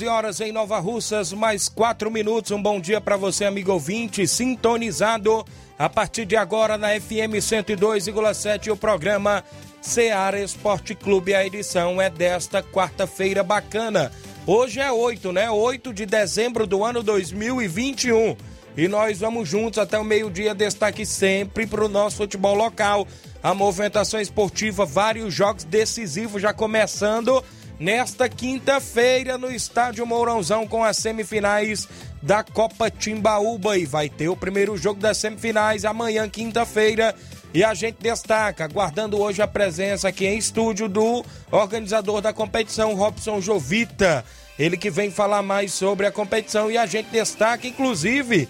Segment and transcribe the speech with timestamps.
[0.00, 2.50] 11 horas em Nova Russas, mais 4 minutos.
[2.52, 5.44] Um bom dia para você, amigo ouvinte, sintonizado
[5.78, 9.44] a partir de agora na FM 102,7, o programa
[9.82, 11.34] Seara Esporte Clube.
[11.34, 14.10] A edição é desta quarta-feira bacana.
[14.46, 15.50] Hoje é 8, né?
[15.50, 18.38] 8 de dezembro do ano 2021.
[18.78, 20.54] E nós vamos juntos até o meio-dia.
[20.54, 23.06] Destaque sempre para o nosso futebol local.
[23.42, 27.44] A movimentação esportiva, vários jogos decisivos já começando
[27.80, 31.88] nesta quinta-feira no Estádio Mourãozão com as semifinais
[32.20, 37.14] da Copa Timbaúba e vai ter o primeiro jogo das semifinais amanhã, quinta-feira.
[37.54, 42.94] E a gente destaca, aguardando hoje a presença aqui em estúdio do organizador da competição,
[42.94, 44.24] Robson Jovita.
[44.58, 48.46] Ele que vem falar mais sobre a competição e a gente destaca, inclusive,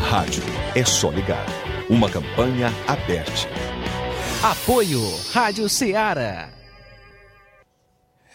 [0.00, 0.42] Rádio
[0.74, 1.46] é só ligar.
[1.88, 3.32] Uma campanha aberta.
[4.42, 5.00] Apoio
[5.30, 6.48] Rádio Ceará.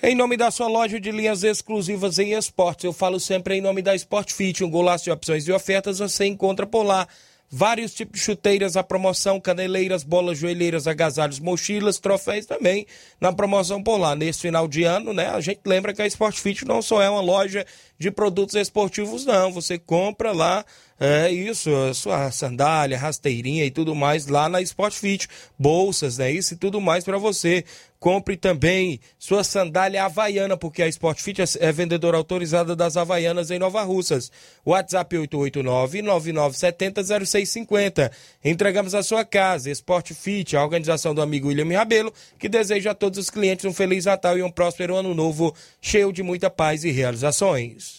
[0.01, 3.81] Em nome da sua loja de linhas exclusivas em esportes, eu falo sempre em nome
[3.81, 7.07] da Sport Fit, um golaço de opções e ofertas você encontra por lá.
[7.49, 12.87] Vários tipos de chuteiras à promoção, caneleiras, bolas, joelheiras, agasalhos, mochilas, troféus também
[13.21, 14.15] na promoção por lá.
[14.15, 17.09] Nesse final de ano, né, a gente lembra que a Sport Fit não só é
[17.09, 17.65] uma loja
[17.97, 19.51] de produtos esportivos, não.
[19.51, 20.65] Você compra lá
[20.97, 25.27] é isso, sua sandália, rasteirinha e tudo mais lá na Sport Fit,
[25.59, 26.31] bolsas, né?
[26.31, 27.65] Isso e tudo mais para você.
[27.99, 33.51] Compre também sua sandália havaiana, porque a Sport Fit é, é vendedora autorizada das Havaianas
[33.51, 34.31] em Nova Russas.
[34.65, 38.09] WhatsApp 889-9970-0650.
[38.43, 39.69] Entregamos a sua casa.
[39.71, 43.73] Sport Fit, a organização do amigo William Rabelo, que deseja a todos os clientes um
[43.73, 47.94] Feliz Natal e um próspero Ano Novo, cheio de muita paz e realizações.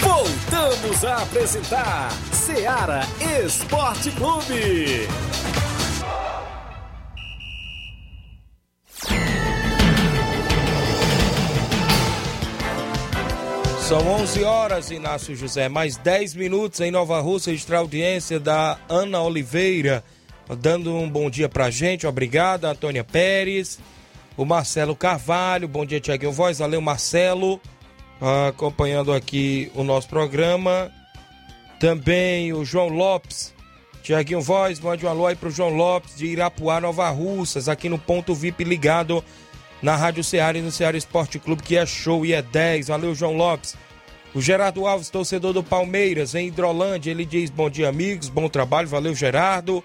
[0.00, 3.02] Voltamos a apresentar Seara
[3.44, 5.08] Esporte Clube.
[13.90, 19.20] São 11 horas, Inácio José, mais 10 minutos em Nova Rússia, extra audiência da Ana
[19.20, 20.04] Oliveira,
[20.58, 23.80] dando um bom dia pra gente, obrigado, Antônia Pérez,
[24.36, 26.30] o Marcelo Carvalho, bom dia, Tiaguinho.
[26.30, 27.60] Voz, valeu, Marcelo,
[28.20, 30.90] acompanhando aqui o nosso programa.
[31.78, 33.54] Também o João Lopes.
[34.02, 37.98] Tiaguinho Voz, mande um alô aí pro João Lopes de Irapuá, Nova Russas, aqui no
[37.98, 39.22] ponto VIP ligado
[39.82, 42.88] na Rádio Ceará e no Ceará Esporte Clube, que é show e é 10.
[42.88, 43.76] Valeu, João Lopes.
[44.34, 48.88] O Gerardo Alves, torcedor do Palmeiras, em Hidrolândia, ele diz: Bom dia, amigos, bom trabalho,
[48.88, 49.82] valeu, Gerardo.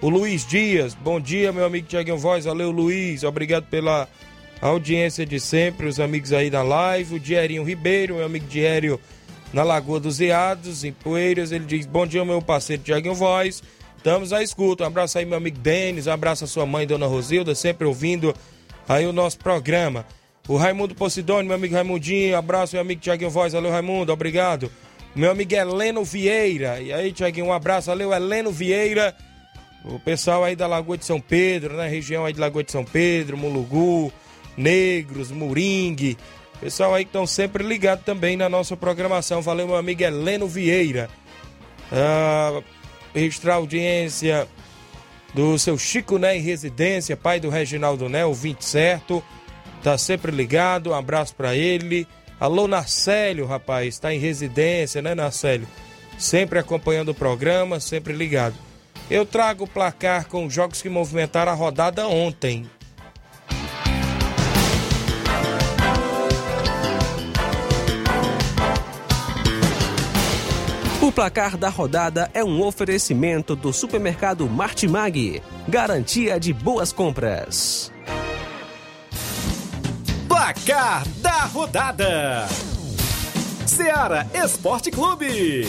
[0.00, 4.08] O Luiz Dias, bom dia, meu amigo Tiaguinho Voz, valeu, Luiz, obrigado pela
[4.64, 8.98] a audiência de sempre, os amigos aí da live, o Dierinho Ribeiro, meu amigo Diério
[9.52, 13.62] na Lagoa dos Eados, em Poeiras, ele diz, bom dia meu parceiro Tiaguinho Voz,
[13.94, 17.04] estamos à escuta, um abraço aí meu amigo Denis, um abraço a sua mãe, Dona
[17.06, 18.34] Rosilda, sempre ouvindo
[18.88, 20.06] aí o nosso programa.
[20.48, 24.72] O Raimundo Posidônio, meu amigo Raimundinho, abraço meu amigo Tiaguinho Voz, valeu Raimundo, obrigado.
[25.14, 29.14] Meu amigo Heleno Vieira, e aí Tiaguinho, um abraço, valeu Heleno Vieira,
[29.84, 32.82] o pessoal aí da Lagoa de São Pedro, né, região aí de Lagoa de São
[32.82, 34.10] Pedro, Mulugu,
[34.56, 36.16] Negros, Moringue.
[36.60, 39.42] Pessoal aí que estão sempre ligados também na nossa programação.
[39.42, 41.10] Valeu, meu amigo Heleno Vieira.
[41.92, 42.62] Ah,
[43.14, 44.48] registrar a audiência
[45.34, 49.22] do seu Chico Né em residência, pai do Reginaldo Né, o 20 certo.
[49.82, 52.06] Tá sempre ligado, um abraço para ele.
[52.40, 55.68] Alô, Narcélio, rapaz, tá em residência, né, Narcélio?
[56.18, 58.54] Sempre acompanhando o programa, sempre ligado.
[59.10, 62.64] Eu trago o placar com jogos que movimentaram a rodada ontem.
[71.04, 75.42] O placar da rodada é um oferecimento do supermercado Martimag.
[75.68, 77.92] Garantia de boas compras.
[80.26, 82.48] Placar da rodada:
[83.66, 85.68] Seara Esporte Clube.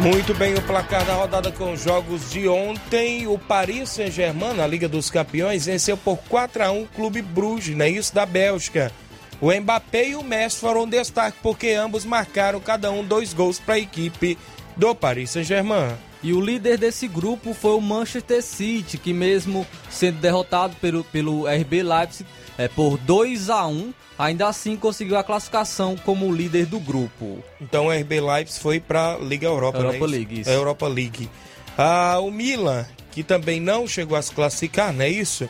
[0.00, 3.26] Muito bem, o placar da rodada com os jogos de ontem.
[3.26, 7.76] O Paris Saint-Germain, na Liga dos Campeões, venceu por 4 a 1 o Clube Bruges,
[7.76, 7.90] né?
[7.90, 8.92] Isso da Bélgica.
[9.40, 13.74] O Mbappé e o Messi foram destaque porque ambos marcaram cada um dois gols para
[13.74, 14.36] a equipe
[14.76, 15.94] do Paris Saint-Germain.
[16.22, 21.46] E o líder desse grupo foi o Manchester City, que mesmo sendo derrotado pelo, pelo
[21.46, 22.28] RB Leipzig
[22.58, 27.42] é, por 2 a 1 ainda assim conseguiu a classificação como líder do grupo.
[27.58, 30.12] Então o RB Leipzig foi para a Liga Europa, Europa né?
[30.18, 30.50] League, isso.
[30.50, 31.30] Europa League.
[31.78, 35.48] Ah, o Milan, que também não chegou a se classificar, não é isso?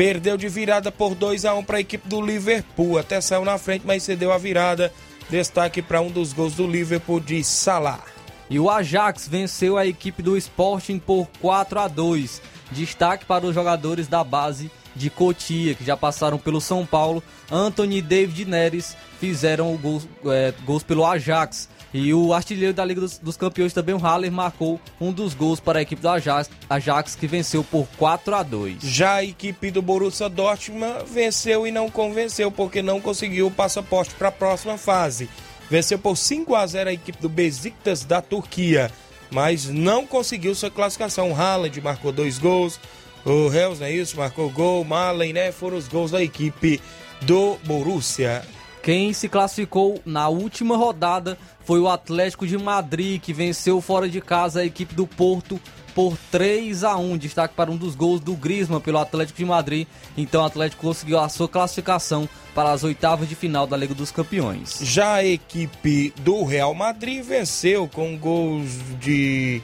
[0.00, 2.96] Perdeu de virada por 2 a 1 para a equipe do Liverpool.
[2.96, 4.90] Até saiu na frente, mas cedeu a virada
[5.28, 8.00] Destaque para um dos gols do Liverpool de Salah.
[8.48, 12.40] E o Ajax venceu a equipe do Sporting por 4 a 2.
[12.70, 17.22] Destaque para os jogadores da base de Cotia, que já passaram pelo São Paulo.
[17.52, 21.68] Anthony e David Neres fizeram gols, é, gols pelo Ajax.
[21.92, 25.58] E o artilheiro da Liga dos, dos, Campeões também, o Haller, marcou um dos gols
[25.58, 29.70] para a equipe do Ajax, Ajax, que venceu por 4 a 2 Já a equipe
[29.70, 34.78] do Borussia Dortmund venceu e não convenceu, porque não conseguiu o passaporte para a próxima
[34.78, 35.28] fase.
[35.68, 38.90] Venceu por 5 a 0 a equipe do Besiktas da Turquia,
[39.30, 41.30] mas não conseguiu sua classificação.
[41.30, 42.78] O Haaland marcou dois gols,
[43.24, 44.16] o Reus, não é isso?
[44.16, 45.52] Marcou gol, Malen, né?
[45.52, 46.80] Foram os gols da equipe
[47.22, 48.42] do Borussia.
[48.82, 54.20] Quem se classificou na última rodada foi o Atlético de Madrid, que venceu fora de
[54.20, 55.60] casa a equipe do Porto
[55.94, 59.86] por 3 a 1 Destaque para um dos gols do Griezmann pelo Atlético de Madrid.
[60.16, 64.10] Então o Atlético conseguiu a sua classificação para as oitavas de final da Liga dos
[64.10, 64.78] Campeões.
[64.82, 69.60] Já a equipe do Real Madrid venceu com gols de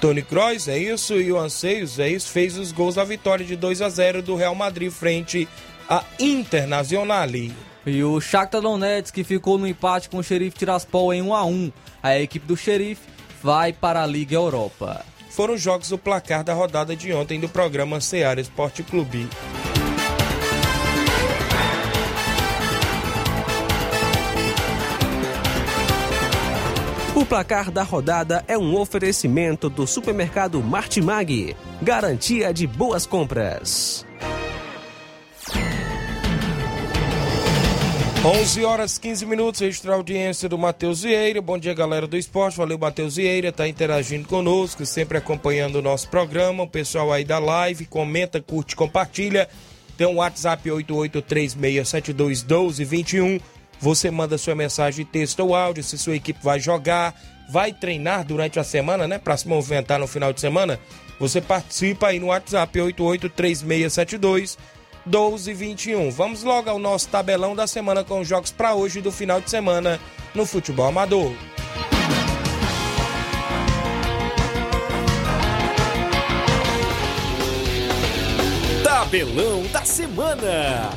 [0.00, 1.14] Tony Kroos, é isso?
[1.14, 2.30] E o Anseios, é isso?
[2.30, 5.46] Fez os gols da vitória de 2 a 0 do Real Madrid frente
[5.88, 7.28] à Internacional.
[7.86, 11.44] E o Shakhtar Donetsk que ficou no empate com o Xerife Tiraspol em 1 a
[11.44, 11.72] 1.
[12.02, 13.08] A equipe do Xerife
[13.40, 15.04] vai para a Liga Europa.
[15.30, 19.28] Foram os jogos do placar da rodada de ontem do programa Seara Esporte Clube.
[27.14, 34.05] O placar da rodada é um oferecimento do supermercado Martimag, garantia de boas compras.
[38.26, 41.40] 11 horas 15 minutos, registrar a audiência do Matheus Vieira.
[41.40, 42.58] Bom dia, galera do esporte.
[42.58, 46.64] Valeu, Matheus Vieira, tá interagindo conosco, sempre acompanhando o nosso programa.
[46.64, 49.48] O pessoal aí da live, comenta, curte, compartilha.
[49.96, 53.40] Tem um WhatsApp 8836721221.
[53.78, 57.14] Você manda sua mensagem texto ou áudio, se sua equipe vai jogar,
[57.48, 59.18] vai treinar durante a semana, né?
[59.18, 60.80] Para se movimentar no final de semana.
[61.20, 64.58] Você participa aí no WhatsApp 883672
[65.06, 66.10] 1221.
[66.10, 69.48] Vamos logo ao nosso tabelão da semana com os jogos para hoje do final de
[69.48, 70.00] semana
[70.34, 71.32] no futebol amador.
[78.82, 80.90] Tabelão da semana.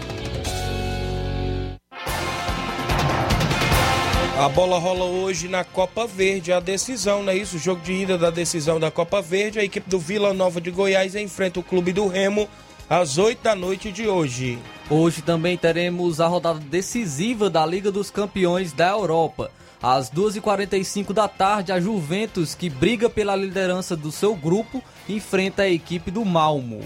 [4.39, 7.57] A bola rola hoje na Copa Verde, a decisão, não é isso?
[7.57, 9.59] O jogo de ida da decisão da Copa Verde.
[9.59, 12.47] A equipe do Vila Nova de Goiás enfrenta o Clube do Remo
[12.89, 14.57] às 8 da noite de hoje.
[14.89, 19.51] Hoje também teremos a rodada decisiva da Liga dos Campeões da Europa.
[19.81, 25.69] Às 2h45 da tarde, a Juventus, que briga pela liderança do seu grupo, enfrenta a
[25.69, 26.81] equipe do Malmo.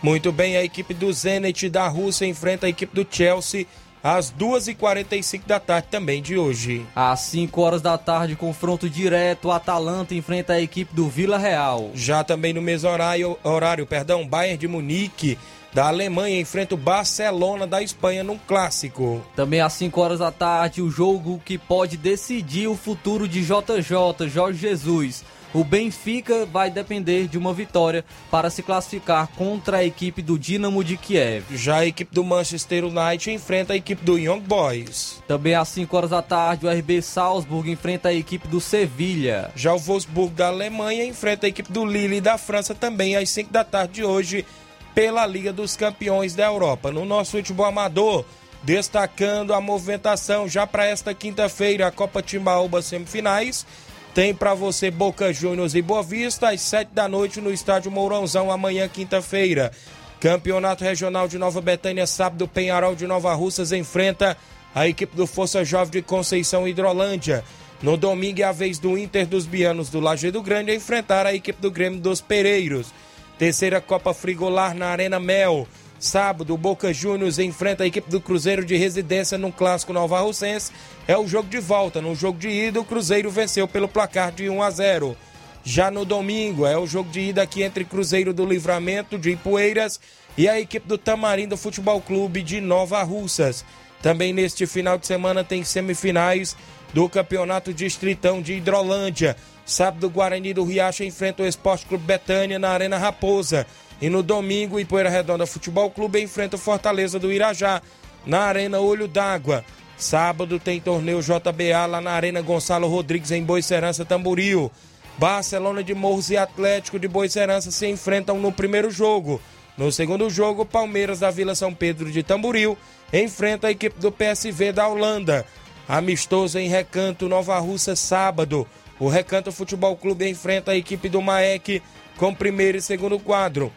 [0.00, 3.66] Muito bem, a equipe do Zenit da Rússia enfrenta a equipe do Chelsea
[4.04, 6.84] às 2h45 da tarde também de hoje.
[6.94, 11.90] Às 5 horas da tarde, confronto direto, Atalanta enfrenta a equipe do Vila Real.
[11.94, 15.38] Já também no mesmo horário, horário perdão, Bayern de Munique
[15.72, 19.24] da Alemanha enfrenta o Barcelona da Espanha num clássico.
[19.34, 24.28] Também às 5 horas da tarde, o jogo que pode decidir o futuro de JJ,
[24.28, 25.24] Jorge Jesus.
[25.54, 30.82] O Benfica vai depender de uma vitória para se classificar contra a equipe do Dinamo
[30.82, 31.44] de Kiev.
[31.52, 35.22] Já a equipe do Manchester United enfrenta a equipe do Young Boys.
[35.28, 39.52] Também às 5 horas da tarde, o RB Salzburg enfrenta a equipe do Sevilha.
[39.54, 43.52] Já o Wolfsburg da Alemanha enfrenta a equipe do Lille da França também às 5
[43.52, 44.44] da tarde de hoje
[44.92, 46.90] pela Liga dos Campeões da Europa.
[46.90, 48.24] No nosso futebol amador,
[48.64, 53.64] destacando a movimentação já para esta quinta-feira, a Copa Timbaúba semifinais
[54.14, 58.48] tem para você Boca Juniors e Boa Vista às 7 da noite no estádio Mourãozão,
[58.48, 59.72] amanhã, quinta-feira.
[60.20, 64.36] Campeonato Regional de Nova Betânia, sábado, Penharol de Nova Russas enfrenta
[64.72, 67.42] a equipe do Força Jovem de Conceição Hidrolândia.
[67.82, 71.60] No domingo é a vez do Inter dos Bianos do Lajeado Grande enfrentar a equipe
[71.60, 72.94] do Grêmio dos Pereiros.
[73.36, 75.66] Terceira Copa Frigolar na Arena Mel.
[76.04, 80.70] Sábado, o Boca Juniors enfrenta a equipe do Cruzeiro de Residência num clássico Nova Russense.
[81.08, 82.02] É o jogo de volta.
[82.02, 85.16] No jogo de ida, o Cruzeiro venceu pelo placar de 1 a 0.
[85.64, 89.98] Já no domingo, é o jogo de ida aqui entre Cruzeiro do Livramento de Ipueiras
[90.36, 93.64] e a equipe do Tamarindo Futebol Clube de Nova Russas.
[94.02, 96.54] Também neste final de semana tem semifinais
[96.92, 99.38] do Campeonato Distritão de Hidrolândia.
[99.64, 103.66] Sábado, o Guarani do Riacho enfrenta o Esporte Clube Betânia na Arena Raposa.
[104.00, 107.80] E no domingo, o Redonda Futebol Clube enfrenta o Fortaleza do Irajá
[108.26, 109.64] na Arena Olho d'Água.
[109.96, 114.70] Sábado tem torneio JBA lá na Arena Gonçalo Rodrigues em Boicerança, Tamboril.
[115.16, 119.40] Barcelona de Morros e Atlético de Boicerança se enfrentam no primeiro jogo.
[119.76, 122.76] No segundo jogo, Palmeiras da Vila São Pedro de Tamboril
[123.12, 125.46] enfrenta a equipe do PSV da Holanda.
[125.88, 128.66] amistoso em Recanto, Nova Russa, sábado.
[128.98, 131.82] O Recanto Futebol Clube enfrenta a equipe do Maek
[132.16, 133.72] com primeiro e segundo quadro.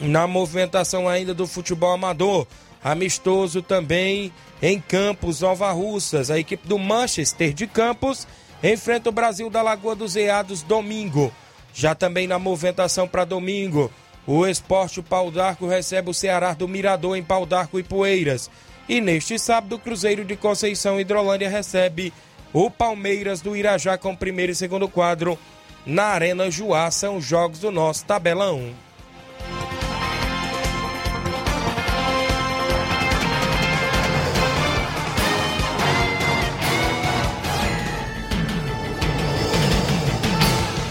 [0.00, 2.46] Na movimentação ainda do futebol amador,
[2.82, 6.30] amistoso também em Campos, Nova Russas.
[6.30, 8.26] A equipe do Manchester de Campos
[8.62, 11.32] enfrenta o Brasil da Lagoa dos Eados domingo.
[11.72, 13.90] Já também na movimentação para domingo,
[14.26, 18.50] o Esporte Pau d'Arco recebe o Ceará do Mirador em Pau d'Arco e Poeiras.
[18.88, 22.12] E neste sábado, o Cruzeiro de Conceição Hidrolândia recebe
[22.52, 25.38] o Palmeiras do Irajá com primeiro e segundo quadro
[25.86, 26.90] na Arena Juá.
[26.90, 28.74] São jogos do nosso tabelão.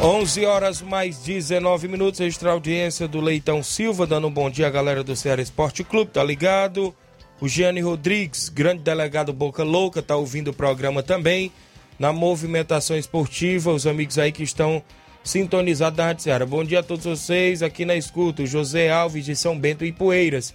[0.04, 4.70] 11 horas mais 19 minutos, extra audiência do Leitão Silva, dando um bom dia à
[4.70, 6.94] galera do Ceará Esporte Clube, tá ligado?
[7.40, 11.54] O Gianni Rodrigues, grande delegado Boca Louca, tá ouvindo o programa também.
[12.00, 14.84] Na movimentação esportiva, os amigos aí que estão
[15.24, 16.46] sintonizados da Rádio Ceará.
[16.46, 20.54] Bom dia a todos vocês aqui na escuta, José Alves de São Bento e Poeiras.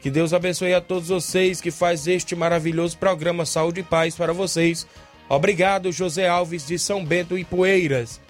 [0.00, 4.32] Que Deus abençoe a todos vocês que faz este maravilhoso programa Saúde e Paz para
[4.32, 4.86] vocês.
[5.28, 8.20] Obrigado, José Alves de São Bento e Poeiras.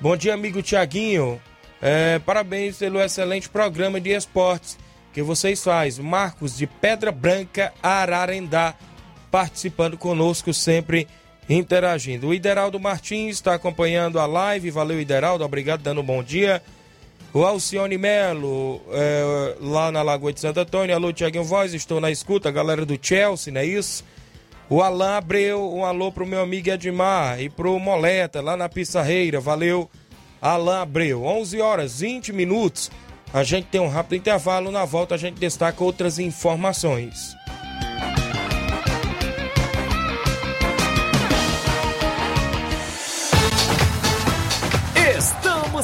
[0.00, 1.40] Bom dia, amigo Tiaguinho.
[1.80, 4.78] É, parabéns pelo excelente programa de esportes
[5.12, 6.04] que vocês fazem.
[6.04, 8.74] Marcos de Pedra Branca, Ararendá,
[9.30, 11.08] participando conosco sempre,
[11.48, 12.28] interagindo.
[12.28, 14.70] O Ideraldo Martins está acompanhando a live.
[14.70, 15.44] Valeu, Ideraldo.
[15.44, 16.62] Obrigado, dando um bom dia.
[17.32, 20.94] O Alcione Melo, é, lá na Lagoa de Santo Antônio.
[20.94, 22.50] Alô, Tiaguinho Voz, estou na escuta.
[22.50, 24.04] Galera do Chelsea, não é isso?
[24.70, 29.40] O Alain Abreu, um alô pro meu amigo Edmar e pro Moleta, lá na Pissarreira.
[29.40, 29.90] Valeu,
[30.40, 31.24] Alain Abreu.
[31.24, 32.90] 11 horas 20 minutos.
[33.32, 34.70] A gente tem um rápido intervalo.
[34.70, 37.36] Na volta a gente destaca outras informações.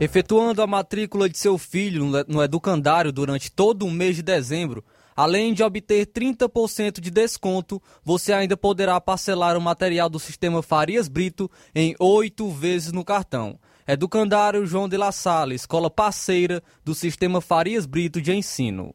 [0.00, 4.84] Efetuando a matrícula de seu filho no educandário durante todo o mês de dezembro,
[5.16, 11.08] além de obter 30% de desconto, você ainda poderá parcelar o material do sistema Farias
[11.08, 13.58] Brito em oito vezes no cartão.
[13.88, 18.94] Educandário João de La Salle, escola parceira do sistema Farias Brito de ensino.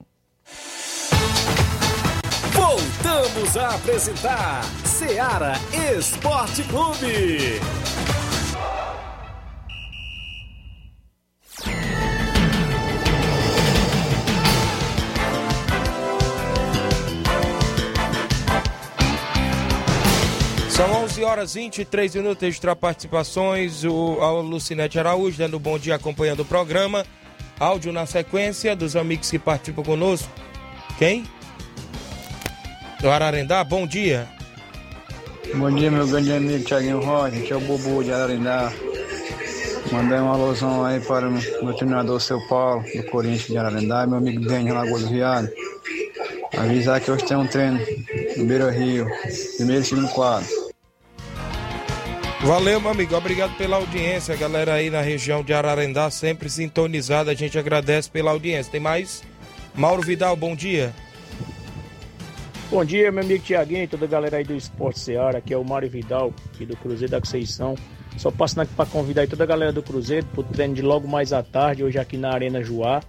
[2.54, 5.56] Voltamos a apresentar Seara
[5.98, 7.60] Esporte Clube.
[20.84, 23.86] São 11 horas 23 minutos extra participações.
[23.86, 27.06] O a Lucinete Araújo dando bom dia acompanhando o programa.
[27.58, 30.30] Áudio na sequência dos amigos que participam conosco.
[31.00, 31.24] Quem?
[33.00, 34.28] Do Ararendá, bom dia.
[35.56, 38.70] Bom dia, meu grande amigo Thiaguinho Rocha, aqui é o Bobo de Ararendá.
[39.90, 44.18] Mandei uma alusão aí para o meu treinador, seu Paulo, do Corinthians de Ararendá, meu
[44.18, 45.50] amigo Daniel Lagoa do Viado.
[46.58, 47.80] Avisar que hoje tem um treino
[48.36, 49.08] no Beira Rio,
[49.56, 50.63] primeiro e segundo quadro.
[52.46, 53.16] Valeu, meu amigo.
[53.16, 54.36] Obrigado pela audiência.
[54.36, 57.32] Galera aí na região de Ararendá sempre sintonizada.
[57.32, 58.70] A gente agradece pela audiência.
[58.70, 59.24] Tem mais?
[59.74, 60.94] Mauro Vidal, bom dia.
[62.70, 65.38] Bom dia, meu amigo Tiaguinho, toda a galera aí do Esporte Seara.
[65.38, 67.76] Aqui é o Mário Vidal, aqui do Cruzeiro da Conceição.
[68.18, 71.32] Só passando aqui para convidar toda a galera do Cruzeiro pro treino de logo mais
[71.32, 73.02] à tarde, hoje aqui na Arena Joá.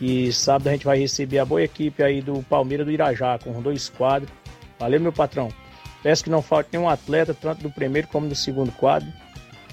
[0.00, 3.60] E sábado a gente vai receber a boa equipe aí do Palmeiras do Irajá, com
[3.60, 4.30] dois quadros.
[4.78, 5.48] Valeu, meu patrão.
[6.02, 9.08] Peço que não falte nenhum atleta, tanto do primeiro como do segundo quadro.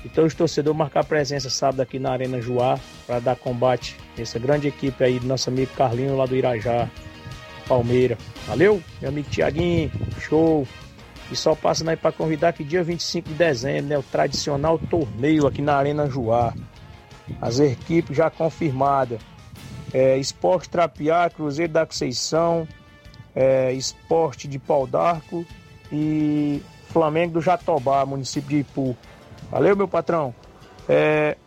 [0.05, 4.39] Então os torcedores marcar presença sábado aqui na Arena Joá para dar combate a essa
[4.39, 6.87] grande equipe aí do nosso amigo Carlinho lá do Irajá,
[7.67, 8.17] Palmeira.
[8.47, 10.67] Valeu, meu amigo Tiaguinho, show.
[11.31, 15.45] E só passando aí para convidar que dia 25 de dezembro, né, o tradicional torneio
[15.45, 16.53] aqui na Arena Joá.
[17.41, 19.19] As equipes já confirmadas.
[19.93, 22.67] É, Esporte Trapiá, Cruzeiro da Conceição,
[23.35, 25.45] é, Esporte de Pau d'Arco
[25.91, 28.95] e Flamengo do Jatobá, município de Ipu.
[29.51, 30.33] Valeu, meu patrão.
[30.87, 31.37] É...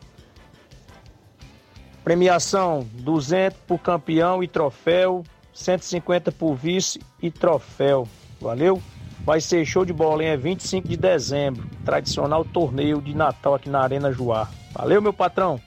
[2.05, 5.23] Premiação 200 por campeão e troféu,
[5.55, 8.09] 150 por vice e troféu.
[8.41, 8.83] Valeu?
[9.25, 10.31] Vai ser show de bola, hein?
[10.31, 11.65] É 25 de dezembro.
[11.85, 14.49] Tradicional torneio de Natal aqui na Arena Joá.
[14.73, 15.61] Valeu, meu patrão.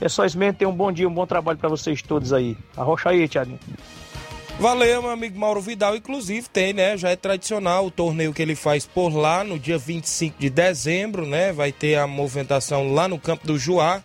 [0.00, 0.54] É só isso mesmo.
[0.58, 2.56] Tenha um bom dia, um bom trabalho para vocês todos aí.
[2.76, 3.60] Arrocha aí, Thiaguinho.
[4.58, 5.96] Valeu, meu amigo Mauro Vidal.
[5.96, 6.96] Inclusive tem, né?
[6.96, 11.26] Já é tradicional o torneio que ele faz por lá no dia 25 de dezembro,
[11.26, 11.52] né?
[11.52, 14.02] Vai ter a movimentação lá no campo do Juá.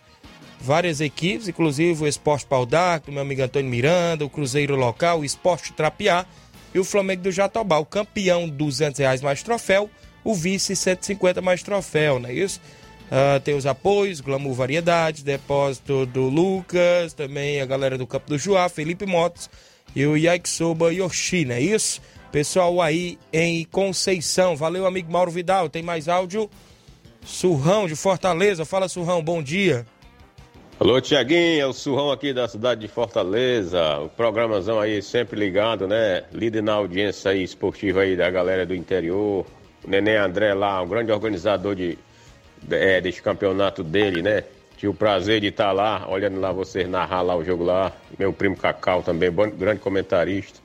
[0.60, 5.24] Várias equipes, inclusive o Esporte Pau d'Arco, meu amigo Antônio Miranda, o Cruzeiro Local, o
[5.24, 6.26] Esporte Trapiá
[6.74, 7.78] e o Flamengo do Jatobá.
[7.78, 9.88] O campeão, 200 reais mais troféu,
[10.22, 12.60] o vice, 150 mais troféu, não é isso?
[13.06, 18.38] Uh, tem os apoios, Glamour Variedades, depósito do Lucas, também a galera do Campo do
[18.38, 19.48] Juá, Felipe Motos
[19.94, 22.00] e o Yakisoba Yoshi, não é isso?
[22.30, 24.56] Pessoal aí em Conceição.
[24.56, 25.68] Valeu, amigo Mauro Vidal.
[25.68, 26.48] Tem mais áudio?
[27.24, 28.64] Surrão de Fortaleza.
[28.64, 29.86] Fala, Surrão, bom dia.
[30.80, 33.98] Alô, Tiaguinho, é o Surrão aqui da cidade de Fortaleza.
[33.98, 36.24] O programazão aí sempre ligado, né?
[36.32, 39.46] Líder na audiência aí esportiva aí da galera do interior.
[39.84, 41.98] O Neném André lá, um grande organizador de,
[42.70, 44.44] é, campeonato dele, né?
[44.82, 47.92] Tive o prazer de estar lá, olhando lá vocês narrar lá o jogo lá.
[48.18, 50.58] Meu primo Cacau também, bom, grande comentarista.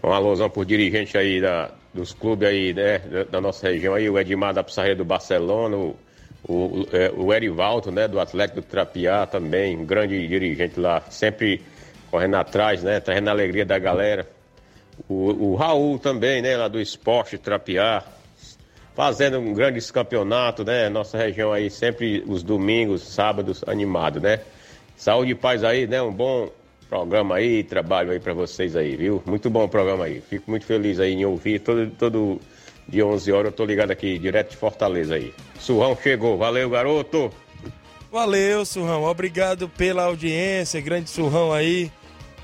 [0.00, 2.98] Um alusão por dirigente aí da, dos clubes aí, né?
[3.00, 5.96] Da, da nossa região aí, o Edmar da Pissarreira do Barcelona, o,
[6.46, 8.06] o, é, o Erivaldo, né?
[8.06, 11.60] Do Atlético do Trapiá também, um grande dirigente lá, sempre
[12.12, 13.00] correndo atrás, né?
[13.00, 14.28] Trazendo a alegria da galera.
[15.08, 16.56] O, o Raul também, né?
[16.56, 18.04] Lá do Esporte Trapiá,
[18.94, 20.88] fazendo um grande campeonato, né?
[20.88, 24.40] Nossa região aí sempre os domingos, sábados animado, né?
[24.96, 26.00] Saúde e paz aí, né?
[26.00, 26.48] Um bom
[26.88, 29.22] programa aí, trabalho aí para vocês aí, viu?
[29.26, 30.20] Muito bom o programa aí.
[30.20, 32.40] Fico muito feliz aí em ouvir todo todo
[32.88, 35.34] dia 11 horas eu tô ligado aqui direto de Fortaleza aí.
[35.58, 36.38] Surrão chegou.
[36.38, 37.32] Valeu, garoto.
[38.12, 39.02] Valeu, Surrão.
[39.02, 41.90] Obrigado pela audiência, grande Surrão aí.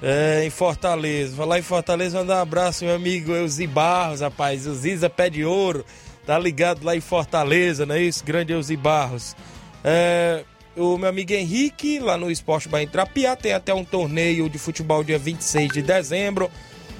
[0.03, 1.37] É, em Fortaleza.
[1.37, 4.67] Falar em Fortaleza, mandar um abraço, meu amigo Euzi Barros, rapaz.
[4.67, 5.85] O Ziza Pé de Ouro
[6.31, 8.25] tá ligado lá em Fortaleza, não é isso?
[8.25, 9.35] Grande Eusi Barros.
[9.83, 10.45] É,
[10.77, 15.03] o meu amigo Henrique, lá no Esporte Bahia Trapiá, tem até um torneio de futebol
[15.03, 16.49] dia 26 de dezembro.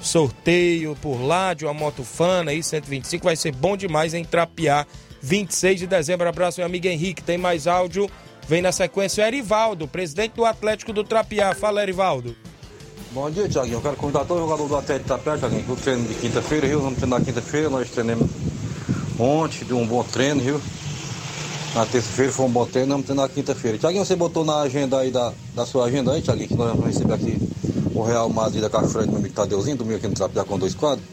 [0.01, 4.85] Sorteio por lá de uma moto fana aí, 125, vai ser bom demais em Trapiá,
[5.21, 6.27] 26 de dezembro.
[6.27, 7.23] Abraço, meu amigo Henrique.
[7.23, 8.09] Tem mais áudio.
[8.49, 11.55] Vem na sequência o Erivaldo, presidente do Atlético do Trapiá.
[11.55, 12.35] Fala, Erivaldo.
[13.13, 13.77] Bom dia, Tiaguinho.
[13.77, 16.81] Eu quero convidar todo jogador do Atlético de Trapiá, Tiaguinho, pro treino de quinta-feira, Rio.
[16.81, 18.29] Vamos treinar quinta-feira, nós treinamos
[19.21, 20.61] ontem, de um bom treino, viu?
[21.75, 23.77] Na terça-feira foi um bom treino, vamos treinar na quinta-feira.
[23.77, 26.85] Tiaguinho, você botou na agenda aí da, da sua agenda aí, Tiaguinho, que nós vamos
[26.85, 27.37] receber aqui
[27.93, 31.05] o Real Madrid da do meu amigo Tadeuzinho, domingo aqui no Trapiá com dois quadros.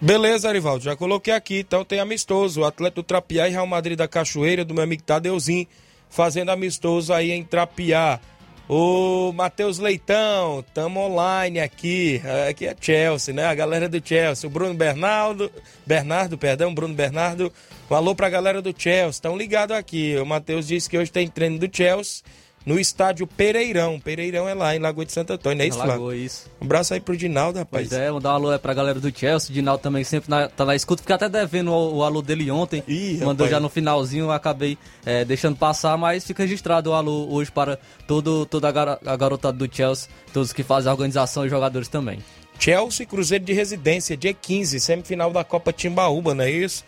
[0.00, 1.58] Beleza, Arivaldo, já coloquei aqui.
[1.58, 5.02] Então tem amistoso, o atleta do Trapiá e Real Madrid da Cachoeira, do meu amigo
[5.02, 5.66] Tadeuzinho,
[6.08, 8.20] fazendo amistoso aí em Trapiá.
[8.68, 12.20] O Matheus Leitão, tamo online aqui.
[12.50, 13.46] Aqui é Chelsea, né?
[13.46, 14.46] A galera do Chelsea.
[14.46, 15.50] O Bruno Bernardo,
[15.86, 17.50] Bernardo, perdão, Bruno Bernardo.
[17.90, 19.08] Um alô pra galera do Chelsea.
[19.08, 20.16] Estão ligados aqui.
[20.18, 22.22] O Matheus disse que hoje tem treino do Chelsea
[22.64, 23.98] no estádio Pereirão.
[23.98, 25.94] Pereirão é lá em Lagoa de Santo Antônio, não é isso, Flávio?
[25.94, 26.50] Lagoa, isso.
[26.60, 27.88] Um abraço aí pro Dinaldo, rapaz.
[27.88, 29.50] Pois é, mandar um alô é pra galera do Chelsea.
[29.50, 31.02] O Dinaldo também sempre na, tá na escuta.
[31.02, 32.82] Fiquei até devendo o, o alô dele ontem.
[32.86, 33.50] Ih, Mandou rapaz.
[33.50, 38.44] já no finalzinho, acabei é, deixando passar, mas fica registrado o alô hoje para todo,
[38.46, 42.18] toda a, gar a garotada do Chelsea, todos que fazem a organização e jogadores também.
[42.58, 46.84] Chelsea e Cruzeiro de Residência, dia 15, semifinal da Copa Timbaúba, não é isso?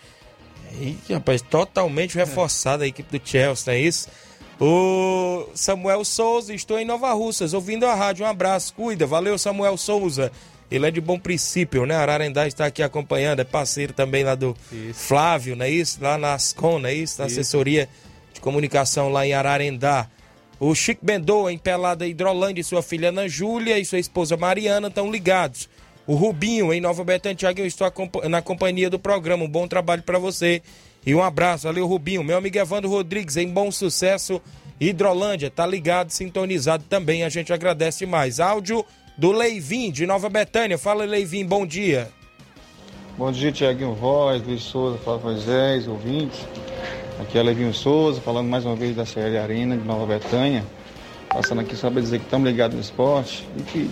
[0.81, 4.09] Ih, rapaz, totalmente reforçada a equipe do Chelsea, não é isso?
[4.61, 8.27] O Samuel Souza, estou em Nova Russas, ouvindo a rádio.
[8.27, 9.07] Um abraço, cuida.
[9.07, 10.31] Valeu, Samuel Souza.
[10.71, 11.97] Ele é de bom princípio, né?
[11.97, 15.01] Ararendá está aqui acompanhando, é parceiro também lá do Isso.
[15.01, 15.99] Flávio, não é isso?
[16.01, 17.21] Lá na Ascom, não é isso?
[17.21, 17.41] Na Isso.
[17.41, 17.89] assessoria
[18.33, 20.09] de comunicação lá em Ararendá.
[20.61, 24.89] O Chico Bendoa, em Pelada Hidrolândia, e sua filha Ana Júlia e sua esposa Mariana
[24.89, 25.69] estão ligados.
[26.07, 27.91] O Rubinho, em Nova Betânia, eu estou
[28.29, 29.45] na companhia do programa.
[29.45, 30.63] Um bom trabalho para você.
[31.05, 31.67] E um abraço.
[31.67, 32.23] Valeu, Rubinho.
[32.23, 34.41] Meu amigo Evandro Rodrigues, em Bom Sucesso,
[34.81, 35.51] Hidrolândia.
[35.51, 37.25] Tá ligado, sintonizado também.
[37.25, 38.41] A gente agradece mais.
[38.41, 38.85] Áudio
[39.17, 40.79] do Leivin, de Nova Betânia.
[40.79, 42.09] Fala, Leivin, bom dia.
[43.19, 46.41] Bom dia, Tiaguinho Voz, Luiz Souza, Flávio Moisés, ouvintes.
[47.21, 50.65] Aqui é Levinho Souza, falando mais uma vez da CL Arena de Nova Betânia.
[51.29, 53.91] Passando aqui só para dizer que estamos ligados no esporte e que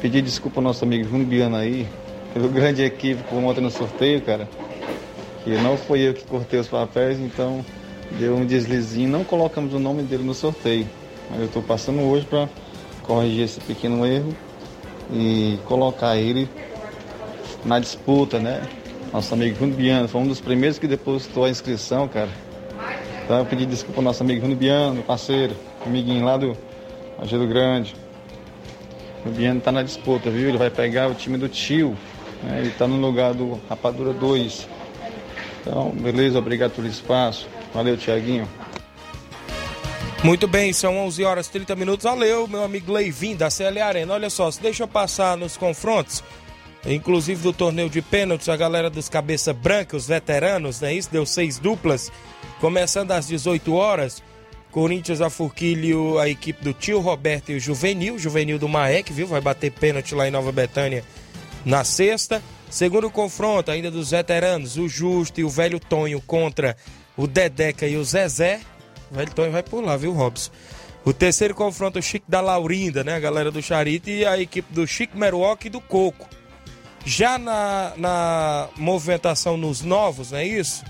[0.00, 1.86] pedir desculpa ao nosso amigo Júnior Biano aí,
[2.32, 4.48] pelo grande equívoco ontem no sorteio, cara.
[5.44, 7.64] Que não foi eu que cortei os papéis, então
[8.18, 9.08] deu um deslizinho.
[9.08, 10.86] Não colocamos o nome dele no sorteio.
[11.30, 12.48] Mas eu estou passando hoje para
[13.02, 14.34] corrigir esse pequeno erro
[15.12, 16.48] e colocar ele
[17.64, 18.62] na disputa, né?
[19.12, 22.30] Nosso amigo Júnior Biano foi um dos primeiros que depositou a inscrição, cara.
[23.24, 26.56] Então eu pedi desculpa ao nosso amigo Júnior Biano, parceiro, amiguinho lá do
[27.20, 27.94] Agelo Grande.
[29.24, 30.48] O Biano tá na disputa, viu?
[30.48, 31.96] Ele vai pegar o time do tio.
[32.42, 32.60] né?
[32.60, 34.68] Ele tá no lugar do Rapadura 2.
[35.62, 37.48] Então, beleza, obrigado pelo espaço.
[37.72, 38.48] Valeu, Tiaguinho.
[40.24, 42.04] Muito bem, são 11 horas e 30 minutos.
[42.04, 44.14] Valeu, meu amigo Leivin, da CL Arena.
[44.14, 46.22] Olha só, se deixa eu passar nos confrontos,
[46.86, 50.94] inclusive do torneio de pênaltis, a galera dos cabeça branca, os veteranos, né?
[50.94, 52.12] Isso deu seis duplas,
[52.60, 54.22] começando às 18 horas.
[54.70, 59.26] Corinthians, a Furquilho, a equipe do tio Roberto e o Juvenil, Juvenil do Maek, viu?
[59.26, 61.04] Vai bater pênalti lá em Nova Betânia
[61.64, 62.42] na sexta.
[62.72, 66.74] Segundo confronto, ainda dos veteranos, o Justo e o velho Tonho contra
[67.18, 68.62] o Dedeca e o Zezé.
[69.10, 70.50] O velho Tonho vai por lá, viu, Robson?
[71.04, 73.14] O terceiro confronto, o Chico da Laurinda, né?
[73.14, 76.26] A galera do Charito e a equipe do Chico Meruoca e do Coco.
[77.04, 80.82] Já na, na movimentação nos novos, não é isso?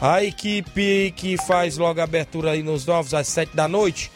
[0.00, 4.10] A equipe que faz logo a abertura aí nos novos às sete da noite.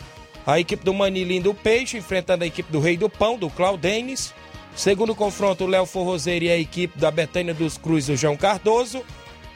[0.46, 4.32] A equipe do Manilim do Peixe enfrentando a equipe do Rei do Pão, do Claudenes.
[4.76, 9.02] Segundo confronto, o Léo Forrozeiro e a equipe da Betânia dos Cruz, do João Cardoso.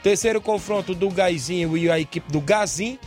[0.02, 2.98] Terceiro confronto, do Gaizinho e a equipe do Gazin.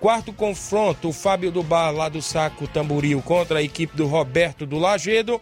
[0.00, 4.64] Quarto confronto, o Fábio do Bar, lá do Saco Tamboril, contra a equipe do Roberto
[4.64, 5.38] do Lagedo.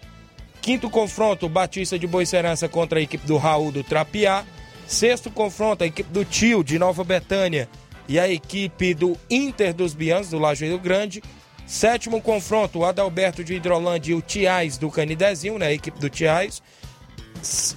[0.60, 4.44] Quinto confronto, o Batista de Boicerança contra a equipe do Raul do Trapiá.
[4.84, 7.68] Sexto confronto, a equipe do Tio de Nova Betânia
[8.08, 11.22] e a equipe do Inter dos Bianos, do Lajeiro Grande.
[11.66, 15.66] Sétimo confronto, o Adalberto de Hidrolândia e o Tiais do Canidezinho, né?
[15.66, 16.62] A equipe do Tiais.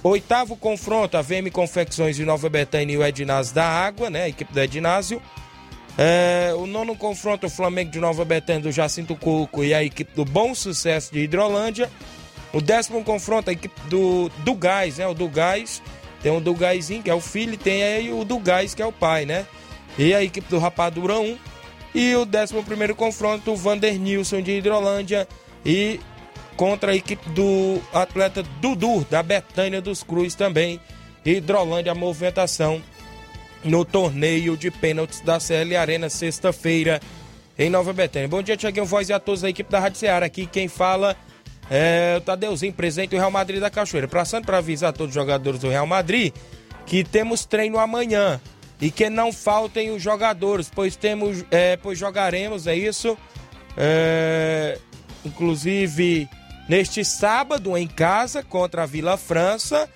[0.02, 4.22] Oitavo confronto, a VM Confecções de Nova Betânia e o Ednásio da Água, né?
[4.22, 5.20] A equipe do Ednásio.
[5.98, 10.14] É, o nono confronto, o Flamengo de Nova Betânia do Jacinto Coco e a equipe
[10.14, 11.90] do Bom Sucesso de Hidrolândia.
[12.52, 15.06] O décimo confronto, a equipe do, do Gás, né?
[15.06, 15.82] O do Gás.
[16.22, 18.82] Tem o do Gásinho, que é o filho, e tem aí o do Gás, que
[18.82, 19.46] é o pai, né?
[19.98, 21.38] E a equipe do Rapadura 1.
[21.94, 25.26] E o décimo primeiro confronto, o Vander Nilson de Hidrolândia
[25.64, 25.98] e
[26.56, 30.80] contra a equipe do atleta Dudu, da Betânia dos Cruz também.
[31.24, 32.82] Hidrolândia, movimentação
[33.64, 37.00] no torneio de pênaltis da CL Arena, sexta-feira,
[37.58, 38.28] em Nova Betânia.
[38.28, 40.26] Bom dia, Tiaguinho Voz e a todos da equipe da Rádio Ceará.
[40.26, 41.16] Aqui quem fala
[41.70, 44.08] é o Tadeuzinho, presidente do Real Madrid da Cachoeira.
[44.08, 46.32] Passando para avisar todos os jogadores do Real Madrid
[46.86, 48.40] que temos treino amanhã
[48.80, 53.16] e que não faltem os jogadores, pois temos, é, pois jogaremos, é isso.
[53.76, 54.78] É,
[55.24, 56.28] inclusive
[56.68, 59.88] neste sábado em casa contra a Vila França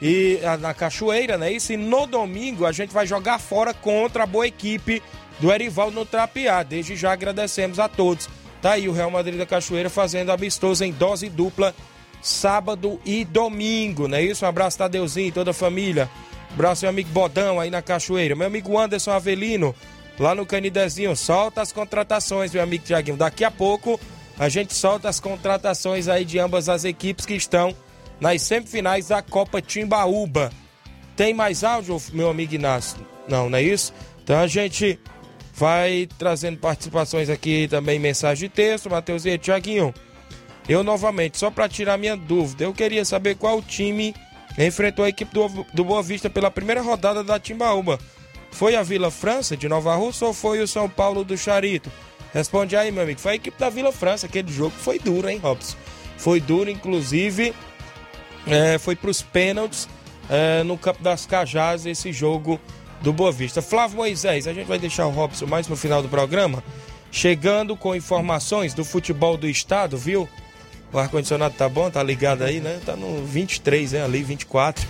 [0.00, 1.52] e na Cachoeira, né?
[1.52, 5.02] Isso e no domingo a gente vai jogar fora contra a boa equipe
[5.38, 6.62] do Erival no Trapiá.
[6.62, 8.28] Desde já agradecemos a todos.
[8.60, 11.74] Tá aí o Real Madrid da Cachoeira fazendo amistoso em dose dupla
[12.22, 14.46] sábado e domingo, não é isso?
[14.46, 16.08] Um abraço, Tadeuzinho e toda a família.
[16.54, 18.36] Abraço, meu amigo Bodão aí na Cachoeira.
[18.36, 19.74] Meu amigo Anderson Avelino,
[20.16, 21.16] lá no Canidezinho.
[21.16, 23.16] Solta as contratações, meu amigo Tiaguinho.
[23.16, 24.00] Daqui a pouco
[24.38, 27.74] a gente solta as contratações aí de ambas as equipes que estão
[28.20, 30.52] nas semifinais da Copa Timbaúba.
[31.16, 33.04] Tem mais áudio, meu amigo Inácio?
[33.26, 33.92] Não, não é isso?
[34.22, 34.98] Então a gente
[35.54, 39.92] vai trazendo participações aqui também, mensagem de texto, Matheus e Tiaguinho.
[40.68, 44.14] Eu novamente, só para tirar minha dúvida, eu queria saber qual time
[44.58, 47.98] enfrentou a equipe do, do Boa Vista pela primeira rodada da Timbaúba.
[48.50, 51.90] Foi a Vila França de Nova Rússia ou foi o São Paulo do Charito?
[52.32, 53.20] Responde aí, meu amigo.
[53.20, 54.26] Foi a equipe da Vila França.
[54.26, 55.76] Aquele jogo foi duro, hein, Robson?
[56.16, 57.54] Foi duro, inclusive.
[58.46, 59.88] É, foi para os pênaltis
[60.28, 62.60] é, no Campo das Cajás esse jogo
[63.00, 63.62] do Boa Vista.
[63.62, 66.62] Flávio Moisés, a gente vai deixar o Robson mais no final do programa,
[67.10, 70.28] chegando com informações do futebol do estado, viu?
[70.94, 72.80] O ar-condicionado tá bom, tá ligado aí, né?
[72.86, 74.04] Tá no 23, né?
[74.04, 74.86] Ali, 24.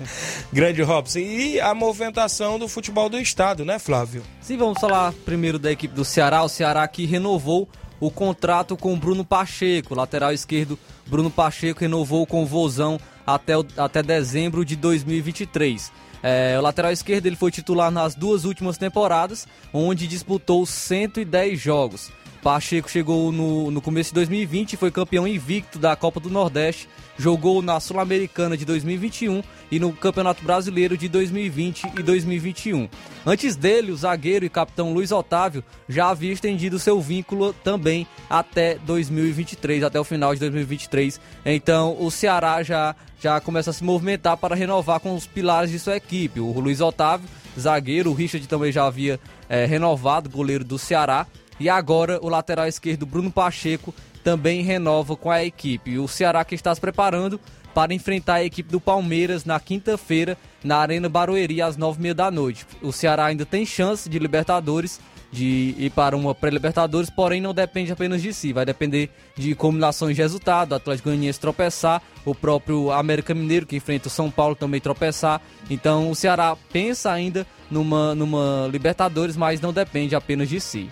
[0.50, 1.18] Grande Robson.
[1.18, 4.22] E a movimentação do futebol do estado, né, Flávio?
[4.40, 6.42] Sim, vamos falar primeiro da equipe do Ceará.
[6.42, 7.68] O Ceará que renovou
[8.00, 10.78] o contrato com Bruno Pacheco, lateral esquerdo.
[11.06, 15.92] Bruno Pacheco renovou com o Vozão até, o, até dezembro de 2023.
[16.22, 22.10] É, o lateral esquerdo ele foi titular nas duas últimas temporadas, onde disputou 110 jogos.
[22.42, 26.88] Pacheco chegou no, no começo de 2020 e foi campeão invicto da Copa do Nordeste,
[27.16, 32.88] jogou na Sul-Americana de 2021 e no Campeonato Brasileiro de 2020 e 2021.
[33.24, 38.74] Antes dele, o zagueiro e capitão Luiz Otávio já havia estendido seu vínculo também até
[38.78, 41.20] 2023, até o final de 2023.
[41.46, 45.78] Então, o Ceará já, já começa a se movimentar para renovar com os pilares de
[45.78, 46.40] sua equipe.
[46.40, 47.28] O Luiz Otávio,
[47.58, 51.24] zagueiro, o Richard também já havia é, renovado, goleiro do Ceará.
[51.62, 53.94] E agora o lateral esquerdo Bruno Pacheco
[54.24, 55.96] também renova com a equipe.
[55.96, 57.38] O Ceará que está se preparando
[57.72, 62.14] para enfrentar a equipe do Palmeiras na quinta-feira na Arena Barueri às nove e meia
[62.16, 62.66] da noite.
[62.82, 67.92] O Ceará ainda tem chance de Libertadores, de ir para uma pré-Libertadores, porém não depende
[67.92, 72.90] apenas de si, vai depender de combinações de resultado, o Atlético Goianiense tropeçar, o próprio
[72.90, 75.40] América Mineiro que enfrenta o São Paulo também tropeçar.
[75.70, 80.90] Então o Ceará pensa ainda numa, numa Libertadores, mas não depende apenas de si.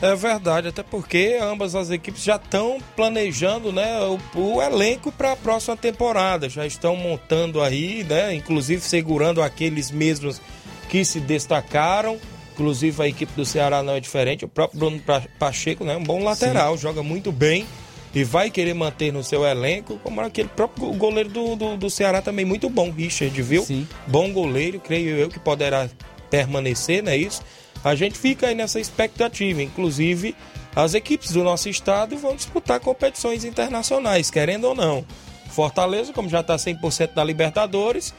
[0.00, 5.32] É verdade, até porque ambas as equipes já estão planejando né, o, o elenco para
[5.32, 6.48] a próxima temporada.
[6.48, 10.40] Já estão montando aí, né, inclusive segurando aqueles mesmos
[10.88, 12.18] que se destacaram.
[12.52, 14.44] Inclusive a equipe do Ceará não é diferente.
[14.44, 15.02] O próprio Bruno
[15.38, 16.82] Pacheco, né, um bom lateral, Sim.
[16.82, 17.66] joga muito bem
[18.14, 22.22] e vai querer manter no seu elenco, como aquele próprio goleiro do, do, do Ceará
[22.22, 23.62] também muito bom, Richard, viu?
[23.62, 23.86] Sim.
[24.06, 25.88] Bom goleiro, creio eu que poderá
[26.30, 27.42] permanecer, não é isso?
[27.86, 29.62] A gente fica aí nessa expectativa.
[29.62, 30.34] Inclusive,
[30.74, 35.06] as equipes do nosso estado vão disputar competições internacionais, querendo ou não.
[35.50, 38.12] Fortaleza, como já está 100% da Libertadores,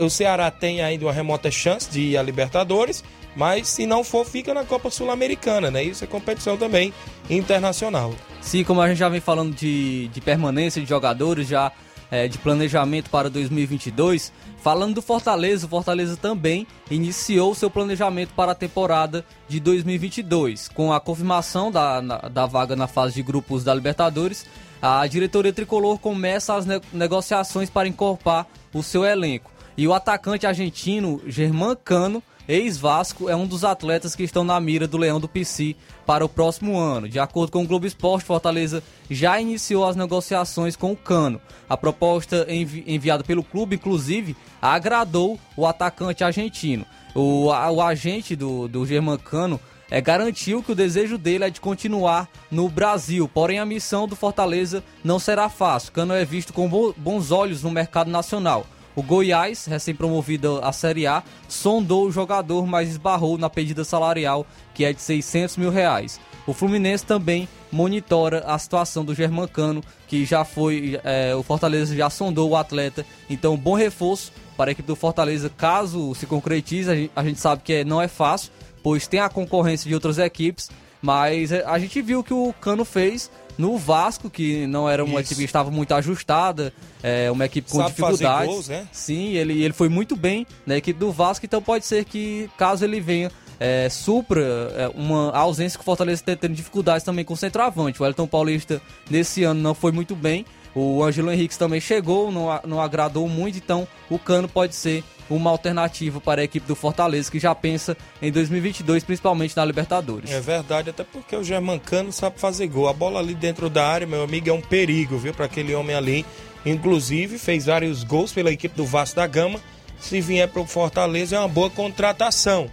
[0.00, 3.04] o Ceará tem ainda uma remota chance de ir à Libertadores,
[3.36, 5.84] mas se não for, fica na Copa Sul-Americana, né?
[5.84, 6.92] Isso é competição também
[7.30, 8.12] internacional.
[8.40, 11.70] Sim, como a gente já vem falando de, de permanência de jogadores, já
[12.10, 14.32] é, de planejamento para 2022.
[14.58, 20.68] Falando do Fortaleza, o Fortaleza também iniciou seu planejamento para a temporada de 2022.
[20.68, 24.46] Com a confirmação da, na, da vaga na fase de grupos da Libertadores,
[24.80, 29.50] a diretoria tricolor começa as ne negociações para encorpar o seu elenco.
[29.76, 34.88] E o atacante argentino Germán Cano ex-Vasco, é um dos atletas que estão na mira
[34.88, 37.06] do Leão do PC para o próximo ano.
[37.06, 41.40] De acordo com o Globo Esporte, Fortaleza já iniciou as negociações com o Cano.
[41.68, 46.86] A proposta envi enviada pelo clube, inclusive, agradou o atacante argentino.
[47.14, 51.60] O, a, o agente do, do Germancano é, garantiu que o desejo dele é de
[51.60, 55.92] continuar no Brasil, porém a missão do Fortaleza não será fácil.
[55.92, 58.66] Cano é visto com bons olhos no mercado nacional.
[58.98, 64.84] O Goiás, recém-promovido à Série A, sondou o jogador, mas esbarrou na pedida salarial, que
[64.84, 66.18] é de 600 mil reais.
[66.48, 70.98] O Fluminense também monitora a situação do Germancano, que já foi.
[71.04, 73.06] É, o Fortaleza já sondou o atleta.
[73.30, 77.08] Então, bom reforço para a equipe do Fortaleza, caso se concretize.
[77.14, 78.50] A gente, sabe que é, não é fácil,
[78.82, 80.72] pois tem a concorrência de outras equipes.
[81.00, 85.20] Mas é, a gente viu que o Cano fez no Vasco, que não era uma
[85.20, 85.32] Isso.
[85.32, 88.48] equipe que estava muito ajustada, é uma equipe com Sabe dificuldades.
[88.48, 88.86] Gols, né?
[88.92, 92.84] Sim, ele, ele foi muito bem na equipe do Vasco, então pode ser que, caso
[92.84, 94.40] ele venha, é, supra
[94.76, 98.00] é, uma ausência que o Fortaleza está tendo dificuldades também com o centroavante.
[98.00, 98.80] O Elton Paulista
[99.10, 100.46] nesse ano não foi muito bem.
[100.74, 105.50] O Ângelo Henrique também chegou, não, não agradou muito, então o Cano pode ser uma
[105.50, 110.30] alternativa para a equipe do Fortaleza, que já pensa em 2022, principalmente na Libertadores.
[110.30, 112.88] É verdade, até porque o Germancano sabe fazer gol.
[112.88, 115.94] A bola ali dentro da área, meu amigo, é um perigo, viu, para aquele homem
[115.94, 116.24] ali.
[116.64, 119.60] Inclusive, fez vários gols pela equipe do Vasco da Gama.
[119.98, 122.70] Se vier para o Fortaleza, é uma boa contratação.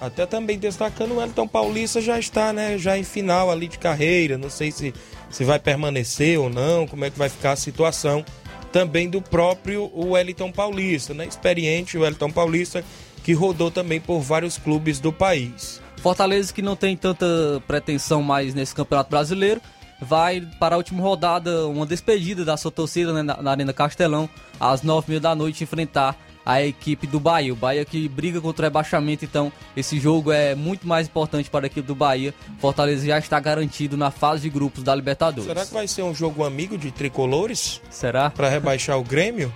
[0.00, 4.38] Até também destacando o Wellington Paulista já está, né, já em final ali de carreira,
[4.38, 4.94] não sei se,
[5.28, 8.24] se vai permanecer ou não, como é que vai ficar a situação
[8.72, 11.26] também do próprio Wellington Paulista, né?
[11.26, 12.84] Experiente Wellington Paulista
[13.22, 15.82] que rodou também por vários clubes do país.
[16.00, 17.26] Fortaleza que não tem tanta
[17.66, 19.60] pretensão mais nesse Campeonato Brasileiro,
[20.00, 24.30] vai para a última rodada, uma despedida da sua torcida né, na, na Arena Castelão,
[24.58, 26.16] às nove mil da noite, enfrentar
[26.48, 27.52] a equipe do Bahia.
[27.52, 31.66] O Bahia que briga contra o rebaixamento, então esse jogo é muito mais importante para
[31.66, 32.34] a equipe do Bahia.
[32.58, 35.44] Fortaleza já está garantido na fase de grupos da Libertadores.
[35.44, 37.82] Será que vai ser um jogo amigo de tricolores?
[37.90, 38.30] Será?
[38.30, 39.52] Para rebaixar o Grêmio?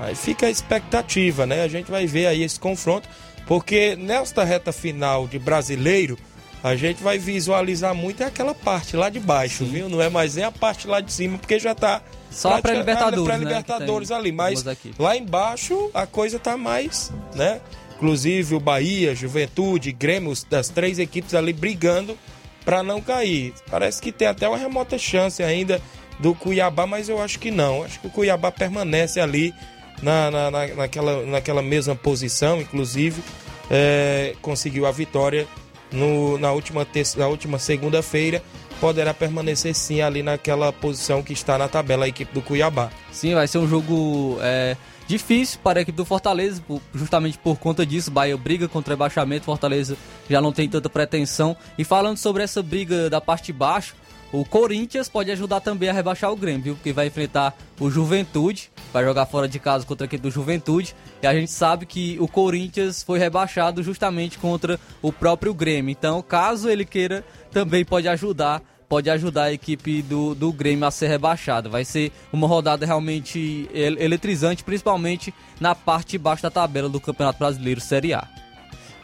[0.00, 1.62] Aí fica a expectativa, né?
[1.62, 3.08] A gente vai ver aí esse confronto,
[3.46, 6.18] porque nesta reta final de brasileiro,
[6.62, 9.70] a gente vai visualizar muito aquela parte lá de baixo, Sim.
[9.70, 9.88] viu?
[9.88, 13.24] Não é mais nem a parte lá de cima, porque já tá só para Libertadores,
[13.24, 14.16] pré Libertadores né?
[14.16, 14.64] ali, mas
[14.98, 17.60] lá embaixo a coisa tá mais, né?
[17.96, 22.18] Inclusive o Bahia, Juventude, Grêmio, das três equipes ali brigando
[22.64, 23.54] para não cair.
[23.70, 25.80] Parece que tem até uma remota chance ainda
[26.18, 27.84] do Cuiabá, mas eu acho que não.
[27.84, 29.54] Acho que o Cuiabá permanece ali
[30.02, 33.22] na, na, na naquela, naquela mesma posição, inclusive
[33.70, 35.46] é, conseguiu a vitória
[35.96, 38.42] no, na última, terça, na última segunda-feira
[38.80, 42.90] poderá permanecer sim ali naquela posição que está na tabela a equipe do Cuiabá.
[43.10, 44.76] Sim, vai ser um jogo é,
[45.06, 46.62] difícil para a equipe do Fortaleza,
[46.94, 48.10] justamente por conta disso.
[48.10, 49.96] Bahia briga contra o rebaixamento, Fortaleza
[50.28, 51.56] já não tem tanta pretensão.
[51.78, 53.94] E falando sobre essa briga da parte de baixo,
[54.32, 56.74] o Corinthians pode ajudar também a rebaixar o Grêmio, viu?
[56.74, 60.94] Porque vai enfrentar o Juventude, vai jogar fora de casa contra a equipe do Juventude.
[61.22, 65.90] E a gente sabe que o Corinthians foi rebaixado justamente contra o próprio Grêmio.
[65.90, 70.92] Então, caso ele queira, também pode ajudar pode ajudar a equipe do, do Grêmio a
[70.92, 71.68] ser rebaixada.
[71.68, 77.38] Vai ser uma rodada realmente eletrizante, principalmente na parte de baixo da tabela do Campeonato
[77.38, 78.28] Brasileiro Série A.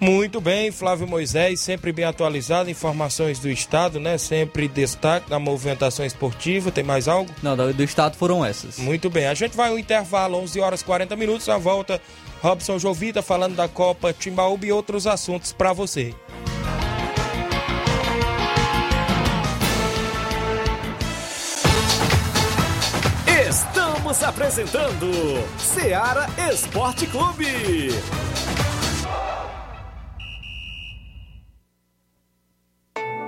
[0.03, 4.19] Muito bem, Flávio Moisés, sempre bem atualizado, informações do Estado, né?
[4.19, 6.73] Sempre destaque na movimentação esportiva.
[6.73, 7.31] Tem mais algo?
[7.41, 8.79] Não, do, do Estado foram essas.
[8.79, 12.03] Muito bem, a gente vai ao intervalo, 11 horas 40 minutos, a volta,
[12.41, 16.13] Robson Jovita falando da Copa Timbaúba e outros assuntos para você.
[23.49, 27.93] Estamos apresentando Seara Esporte Clube.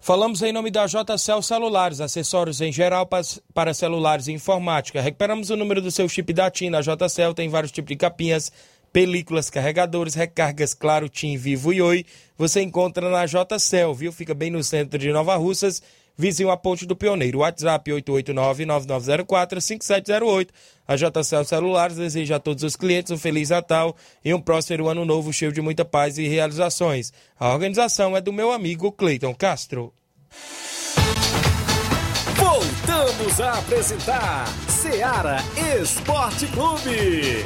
[0.00, 3.06] Falamos em nome da JCL Celulares, acessórios em geral
[3.52, 5.00] para celulares e informática.
[5.00, 6.70] Recuperamos o número do seu chip da TIM.
[6.70, 8.50] Na JCL tem vários tipos de capinhas,
[8.92, 12.06] películas, carregadores, recargas, claro, TIM, Vivo e Oi.
[12.38, 14.12] Você encontra na JCL, viu?
[14.12, 15.82] Fica bem no centro de Nova Russas,
[16.18, 17.38] vizinho a Ponte do Pioneiro.
[17.38, 20.48] WhatsApp 889-9904-5708.
[20.86, 23.94] A JCL Celulares deseja a todos os clientes um Feliz Natal
[24.24, 27.12] e um próspero ano novo cheio de muita paz e realizações.
[27.38, 29.94] A organização é do meu amigo Cleiton Castro.
[32.36, 35.38] Voltamos a apresentar Seara
[35.80, 37.44] Esporte Clube.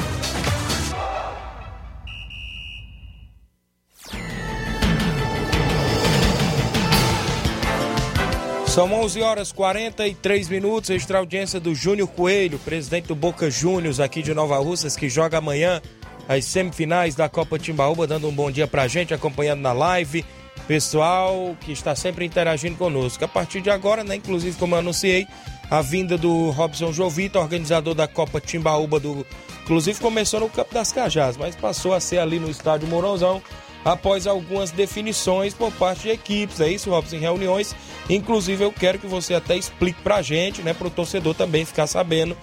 [8.72, 10.88] São 11 horas 43 minutos.
[10.88, 15.36] Extra audiência do Júnior Coelho, presidente do Boca Juniors aqui de Nova Russas, que joga
[15.36, 15.82] amanhã
[16.26, 20.24] as semifinais da Copa Timbaúba, dando um bom dia pra gente, acompanhando na live
[20.66, 23.22] pessoal que está sempre interagindo conosco.
[23.22, 25.26] A partir de agora, né, inclusive como eu anunciei,
[25.70, 29.26] a vinda do Robson Jovita, organizador da Copa Timbaúba do.
[29.64, 33.42] Inclusive começou no Campo das Cajás, mas passou a ser ali no estádio Mourãozão
[33.84, 36.60] após algumas definições por parte de equipes.
[36.60, 37.74] É isso, Robson, em reuniões.
[38.08, 42.36] Inclusive, eu quero que você até explique pra gente, né, pro torcedor também ficar sabendo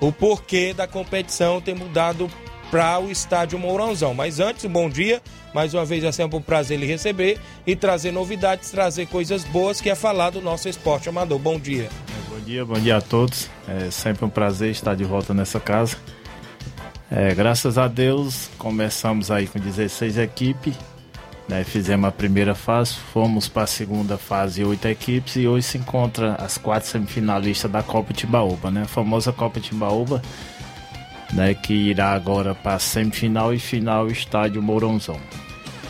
[0.00, 2.30] o porquê da competição ter mudado
[2.70, 4.14] para o estádio Mourãozão.
[4.14, 5.22] Mas antes, um bom dia.
[5.54, 9.80] Mais uma vez é sempre um prazer lhe receber e trazer novidades, trazer coisas boas
[9.80, 11.38] que é falar do nosso esporte amador.
[11.38, 11.88] Bom dia.
[12.28, 13.48] Bom dia, bom dia a todos.
[13.66, 15.96] É sempre um prazer estar de volta nessa casa.
[17.10, 20.74] É, graças a Deus, começamos aí com 16 equipes.
[21.48, 25.78] Né, fizemos a primeira fase, fomos para a segunda fase, oito equipes, e hoje se
[25.78, 28.82] encontra as quatro semifinalistas da Copa Timbaúba, né?
[28.82, 30.20] A famosa Copa Timbaúba,
[31.32, 35.18] né, que irá agora para semifinal e final estádio Mourãozão.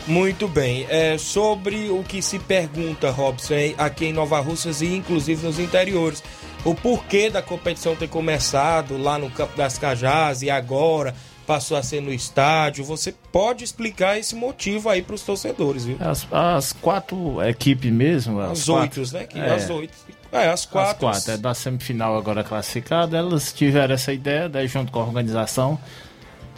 [0.07, 0.87] Muito bem.
[0.89, 6.23] É, sobre o que se pergunta, Robson, aqui em Nova Russas e inclusive nos interiores,
[6.65, 11.13] o porquê da competição ter começado lá no Campo das Cajás e agora
[11.49, 12.83] passou a ser no estádio.
[12.85, 15.97] Você pode explicar esse motivo aí para os torcedores, viu?
[15.99, 18.39] As, as, quatro equipes mesmo.
[18.39, 19.25] As, as oito, né?
[19.25, 19.93] Que, é, as oito.
[20.31, 21.07] É, as quatro.
[21.07, 23.17] As quatro, é da semifinal agora classificada.
[23.17, 25.79] Elas tiveram essa ideia, daí junto com a organização,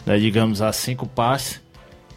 [0.04, 1.62] né, digamos, as cinco passes,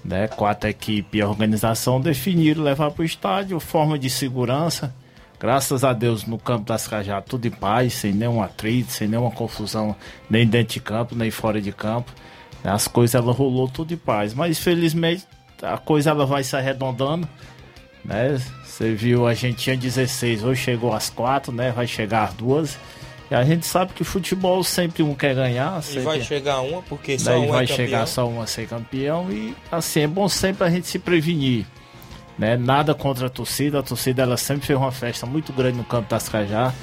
[0.04, 4.94] né, quatro equipes e a organização definiram levar para o estádio, forma de segurança.
[5.40, 9.32] Graças a Deus no campo das Cajá tudo em paz, sem nenhum atrito, sem nenhuma
[9.32, 9.96] confusão,
[10.30, 12.12] nem dentro de campo, nem fora de campo.
[12.64, 15.26] As coisas ela rolou tudo em paz, mas infelizmente
[15.62, 17.28] a coisa ela vai se arredondando,
[18.04, 18.40] né?
[18.64, 21.72] Você viu, a gente tinha 16, hoje chegou às 4, né?
[21.72, 22.78] Vai chegar às 2.
[23.32, 25.82] E a gente sabe que futebol sempre um quer ganhar.
[25.82, 26.02] Sempre...
[26.02, 29.32] E vai chegar uma, porque só um vai é chegar só uma ser campeão.
[29.32, 31.66] E assim, é bom sempre a gente se prevenir.
[32.38, 32.58] Né?
[32.58, 33.80] Nada contra a torcida.
[33.80, 36.74] A torcida ela sempre fez uma festa muito grande no campo das Cajá.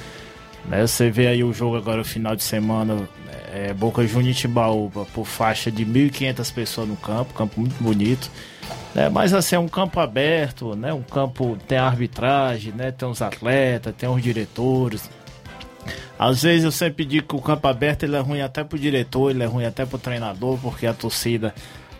[0.65, 0.85] Né?
[0.85, 3.07] Você vê aí o jogo agora, o final de semana,
[3.53, 8.29] é, Boca Juniors e Timbaúba, por faixa de 1.500 pessoas no campo, campo muito bonito.
[8.95, 9.09] Né?
[9.09, 10.93] Mas assim, é um campo aberto, né?
[10.93, 12.91] Um campo tem arbitragem, né?
[12.91, 15.09] Tem os atletas, tem os diretores.
[16.17, 19.31] Às vezes eu sempre digo que o campo aberto ele é ruim até pro diretor,
[19.31, 21.53] ele é ruim até pro treinador, porque a torcida,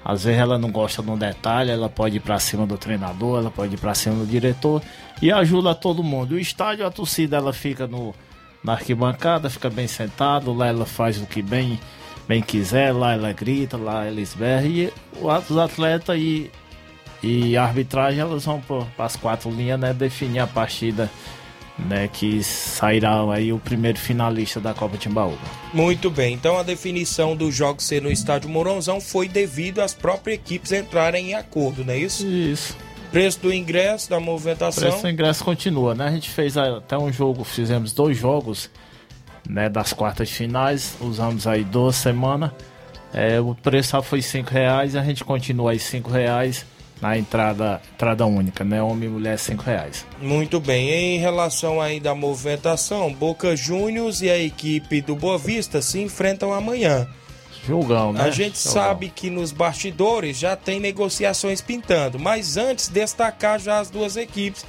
[0.03, 3.39] às vezes ela não gosta de um detalhe, ela pode ir para cima do treinador,
[3.39, 4.81] ela pode ir para cima do diretor
[5.21, 6.35] e ajuda todo mundo.
[6.35, 8.13] O estádio, a torcida ela fica no,
[8.63, 11.79] na arquibancada, fica bem sentado, lá ela faz o que bem,
[12.27, 14.91] bem quiser, lá ela grita, lá ela esberra e
[15.21, 16.51] os atletas e
[17.23, 21.09] e a arbitragem elas vão para as quatro linhas, né, definir a partida,
[21.77, 25.41] né, que sairá aí o primeiro finalista da Copa Timbaúba.
[25.73, 26.33] Muito bem.
[26.33, 31.31] Então a definição do jogo ser no estádio Mourãozão foi devido às próprias equipes entrarem
[31.31, 32.25] em acordo, não é isso?
[32.25, 32.77] Isso.
[33.11, 34.83] Preço do ingresso, da movimentação.
[34.83, 36.07] O preço do ingresso continua, né?
[36.07, 38.71] A gente fez até um jogo, fizemos dois jogos,
[39.47, 42.51] né, das quartas finais, usamos aí duas semanas.
[43.13, 46.65] É, o preço foi cinco reais, a gente continua aí cinco reais
[47.03, 48.81] na entrada, entrada única, né?
[48.81, 50.05] Homem e mulher, cinco reais.
[50.21, 50.89] Muito bem.
[50.89, 56.53] Em relação aí da movimentação, Boca Juniors e a equipe do Boa Vista se enfrentam
[56.53, 57.05] amanhã.
[57.67, 58.21] Jogão, né?
[58.21, 58.71] A gente Jogão.
[58.73, 64.65] sabe que nos bastidores já tem negociações pintando, mas antes destacar já as duas equipes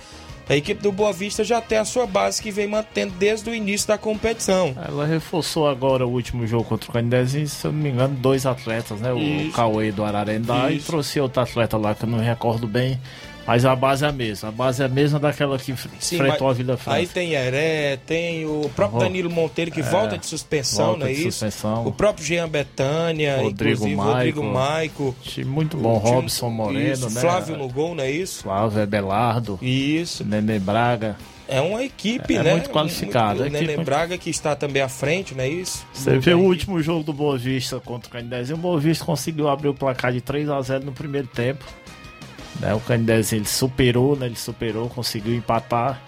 [0.49, 3.55] a equipe do Boa Vista já tem a sua base que vem mantendo desde o
[3.55, 4.75] início da competição.
[4.87, 8.45] Ela reforçou agora o último jogo contra o Canindezinho, se eu não me engano, dois
[8.45, 9.13] atletas, né?
[9.13, 10.85] O Cauê do Ararendá Isso.
[10.85, 13.01] e trouxe outro atleta lá que eu não recordo bem.
[13.47, 14.49] Mas a base é a mesma.
[14.49, 16.99] A base é a mesma daquela que Sim, enfrentou a Vila França.
[16.99, 21.07] Aí tem Heré, tem o próprio Danilo Monteiro que é, volta de suspensão, volta não
[21.07, 21.33] é de isso?
[21.33, 21.87] Suspensão.
[21.87, 25.17] O próprio Jean Betânia, Rodrigo Maico, Rodrigo Maico.
[25.45, 27.21] Muito bom, Robson Moreno, isso, né?
[27.21, 28.43] Flávio no gol, não é isso?
[28.43, 29.59] Flávio Ebelardo.
[29.61, 30.25] Isso.
[30.25, 31.17] Nenê Braga.
[31.47, 32.53] É uma equipe, é, né?
[32.53, 33.41] muito qualificada.
[33.41, 35.87] Muito, Nenê Braga que está também à frente, não é isso?
[35.93, 38.57] Você vê o último jogo do Boa Vista contra o Canindezinho.
[38.57, 41.65] O Boa Vista conseguiu abrir o placar de 3 a 0 no primeiro tempo.
[42.61, 46.01] Né, o Canidezinho ele superou, né, ele superou, conseguiu empatar.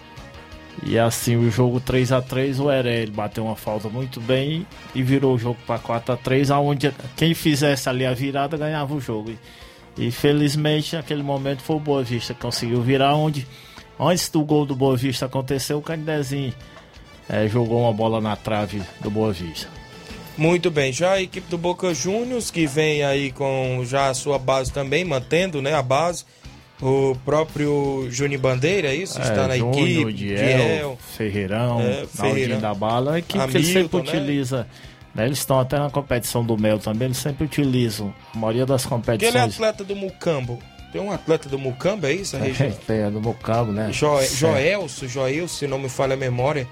[0.85, 4.65] E assim, o jogo 3 a 3 o Heré ele bateu uma falta muito bem
[4.93, 8.93] e virou o jogo para 4 a 3 aonde quem fizesse ali a virada ganhava
[8.93, 9.31] o jogo.
[9.97, 13.47] E, e felizmente naquele momento foi o Boa Vista que conseguiu virar onde
[13.99, 16.53] antes do gol do Boa Vista acontecer, o Canidezinho
[17.27, 19.67] é, jogou uma bola na trave do Boa Vista.
[20.37, 24.37] Muito bem, já a equipe do Boca Juniors que vem aí com já a sua
[24.37, 26.25] base também, mantendo né, a base.
[26.81, 29.17] O próprio Júnior Bandeira, é isso?
[29.19, 30.13] É, Está na Júnior, equipe.
[30.13, 32.59] Diel, Diel Ferreirão, é, Ferreirão.
[32.59, 33.13] da Bala.
[33.13, 34.67] A equipe que ele sempre utiliza.
[35.15, 38.13] Né, eles estão até na competição do Mel também, eles sempre utilizam.
[38.35, 39.35] A maioria das competições.
[39.35, 40.59] Aquele atleta do Mucambo.
[40.91, 42.35] Tem um atleta do Mucambo, é isso?
[42.37, 42.71] A região?
[42.85, 43.89] Tem, é do Mucambo, né?
[43.91, 46.67] Jo, Joelso, Joelso, se não me falha a memória.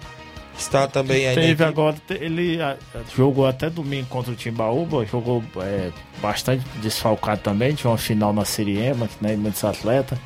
[0.58, 1.36] Está também aí.
[1.36, 2.78] Teve agora, ele a,
[3.16, 5.92] jogou até domingo contra o Timbaúba, jogou é,
[6.22, 10.18] bastante desfalcado também, tinha uma final na Siriema, né, muitos atletas.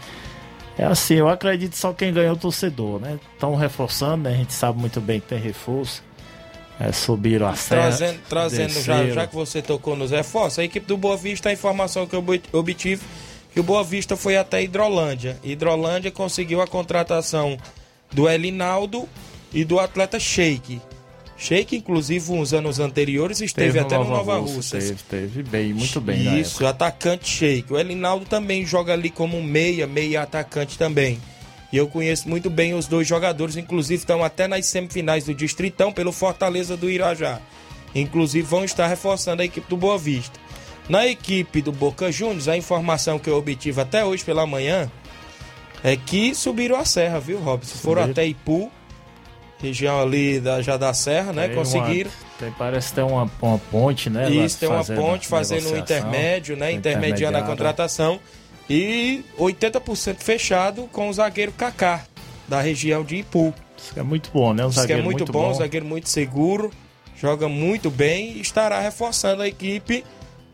[0.77, 3.19] É assim, eu acredito só quem ganhou é o torcedor, né?
[3.33, 4.29] Estão reforçando, né?
[4.29, 6.01] A gente sabe muito bem que tem reforço.
[6.79, 7.81] É, subiram a serra.
[7.81, 11.51] Trazendo, trazendo já, já que você tocou nos reforços, a equipe do Boa Vista, a
[11.51, 12.23] informação que eu
[12.53, 13.01] obtive,
[13.51, 15.37] que o Boa Vista foi até Hidrolândia.
[15.43, 17.57] Hidrolândia conseguiu a contratação
[18.13, 19.09] do Elinaldo
[19.53, 20.81] e do atleta Sheik.
[21.37, 24.77] Sheik, inclusive, uns anos anteriores, esteve teve até no Nova, Nova Rússia.
[24.77, 26.39] Teve, teve bem, muito bem.
[26.39, 27.71] Isso, atacante Sheik.
[27.71, 31.17] O Elinaldo também joga ali como meia, meia atacante também.
[31.71, 35.93] E eu conheço muito bem os dois jogadores, inclusive estão até nas semifinais do Distritão
[35.93, 37.39] pelo Fortaleza do Irajá.
[37.95, 40.37] Inclusive vão estar reforçando a equipe do Boa Vista.
[40.89, 44.91] Na equipe do Boca Juniors, a informação que eu obtive até hoje pela manhã
[45.83, 47.77] é que subiram a serra, viu, Robson?
[47.77, 48.71] Foram até Ipu
[49.61, 51.47] região ali da, já da Serra, né?
[51.47, 52.09] Tem Conseguiram.
[52.09, 54.29] Uma, tem, parece ter uma, uma ponte, né?
[54.29, 56.71] Isso, tem uma ponte fazendo um intermédio, né?
[56.71, 58.19] Intermediando a contratação.
[58.69, 62.03] E 80% fechado com o zagueiro Kaká,
[62.47, 63.53] da região de Ipu.
[63.75, 64.65] Isso é muito bom, né?
[64.65, 66.71] Um Isso é muito, muito bom, bom, um zagueiro muito seguro,
[67.19, 70.03] joga muito bem e estará reforçando a equipe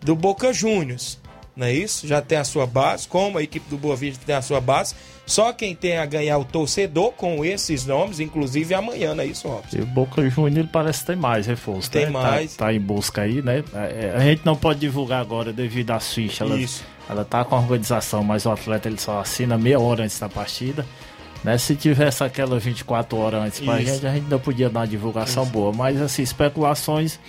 [0.01, 1.19] do Boca Juniors
[1.55, 2.07] não é isso?
[2.07, 4.93] Já tem a sua base, como a equipe do Boa Vista tem a sua base.
[5.25, 9.47] Só quem tem a ganhar o torcedor com esses nomes, inclusive amanhã, não é isso,
[9.47, 9.77] Robson?
[9.77, 12.11] E o Boca Juniors parece ter mais reforço, Tem né?
[12.11, 12.55] mais.
[12.55, 13.63] Tá, tá, em busca aí, né?
[13.73, 16.41] É, a gente não pode divulgar agora devido às fichas.
[16.47, 16.83] Ela, isso.
[17.09, 20.29] ela tá com a organização, mas o atleta ele só assina meia hora antes da
[20.29, 20.85] partida.
[21.43, 21.57] Né?
[21.57, 23.93] Se tivesse aquela 24 horas antes pra isso.
[23.93, 25.51] gente, a gente não podia dar uma divulgação isso.
[25.51, 25.71] boa.
[25.73, 27.19] Mas assim, especulações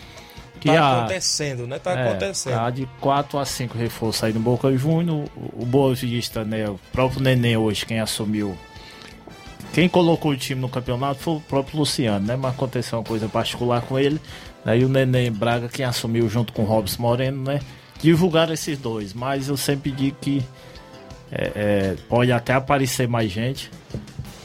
[0.72, 1.78] que tá a, acontecendo, né?
[1.78, 2.54] Tá é, acontecendo.
[2.54, 5.28] Tá de 4 a 5 reforços aí no Boca Juniors.
[5.36, 6.68] O, o Boa Vista, né?
[6.68, 8.56] O próprio Neném hoje, quem assumiu.
[9.72, 12.36] Quem colocou o time no campeonato foi o próprio Luciano, né?
[12.36, 14.20] Mas aconteceu uma coisa particular com ele.
[14.64, 14.78] Né?
[14.78, 17.60] E o Neném Braga, quem assumiu junto com o Robson Moreno, né?
[18.00, 19.12] Divulgaram esses dois.
[19.12, 20.42] Mas eu sempre digo que
[21.30, 23.70] é, é, pode até aparecer mais gente.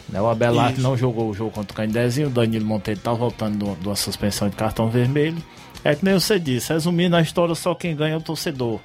[0.09, 0.21] Né?
[0.21, 2.27] O Abelardo não jogou o jogo contra o Candezinho.
[2.27, 5.41] O Danilo Monteiro tá voltando de uma suspensão de cartão vermelho.
[5.83, 8.79] É que nem você disse, resumindo a história, só quem ganha é o torcedor.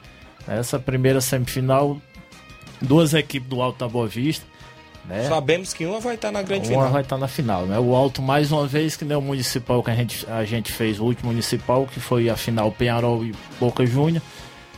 [0.48, 1.98] Essa primeira semifinal,
[2.80, 4.46] duas equipes do Alto da Boa Vista.
[5.04, 5.28] Né?
[5.28, 6.84] Sabemos que uma vai estar na grande uma final.
[6.84, 7.78] Uma vai estar na final, né?
[7.78, 10.98] O Alto, mais uma vez, que nem o municipal que a gente, a gente fez,
[10.98, 14.22] o último municipal, que foi a final Penharol e Boca Júnior.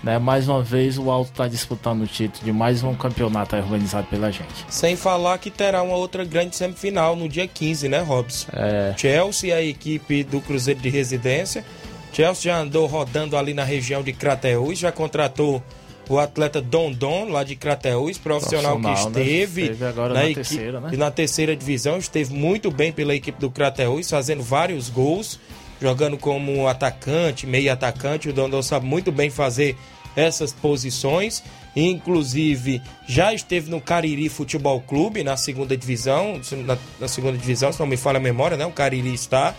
[0.02, 0.18] Né?
[0.18, 4.30] Mais uma vez, o Alto está disputando o título de mais um campeonato organizado pela
[4.30, 4.66] gente.
[4.68, 8.48] Sem falar que terá uma outra grande semifinal no dia 15, né, Robson?
[8.52, 8.94] É...
[8.96, 11.64] Chelsea, a equipe do Cruzeiro de Residência
[12.12, 15.62] Chelsea já andou rodando ali na região de Crateús, já contratou
[16.08, 19.72] o atleta Dondon, lá de Crateús, profissional, profissional que esteve, né?
[19.72, 20.96] esteve agora na, na terceira, né?
[20.96, 25.38] na terceira divisão, esteve muito bem pela equipe do Crateús, fazendo vários gols,
[25.80, 28.28] jogando como atacante, meio atacante.
[28.28, 29.76] O Dondon sabe muito bem fazer
[30.16, 31.42] essas posições.
[31.76, 37.78] Inclusive, já esteve no Cariri Futebol Clube, na segunda divisão, na, na segunda divisão, se
[37.78, 38.66] não me falha a memória, né?
[38.66, 39.54] O Cariri está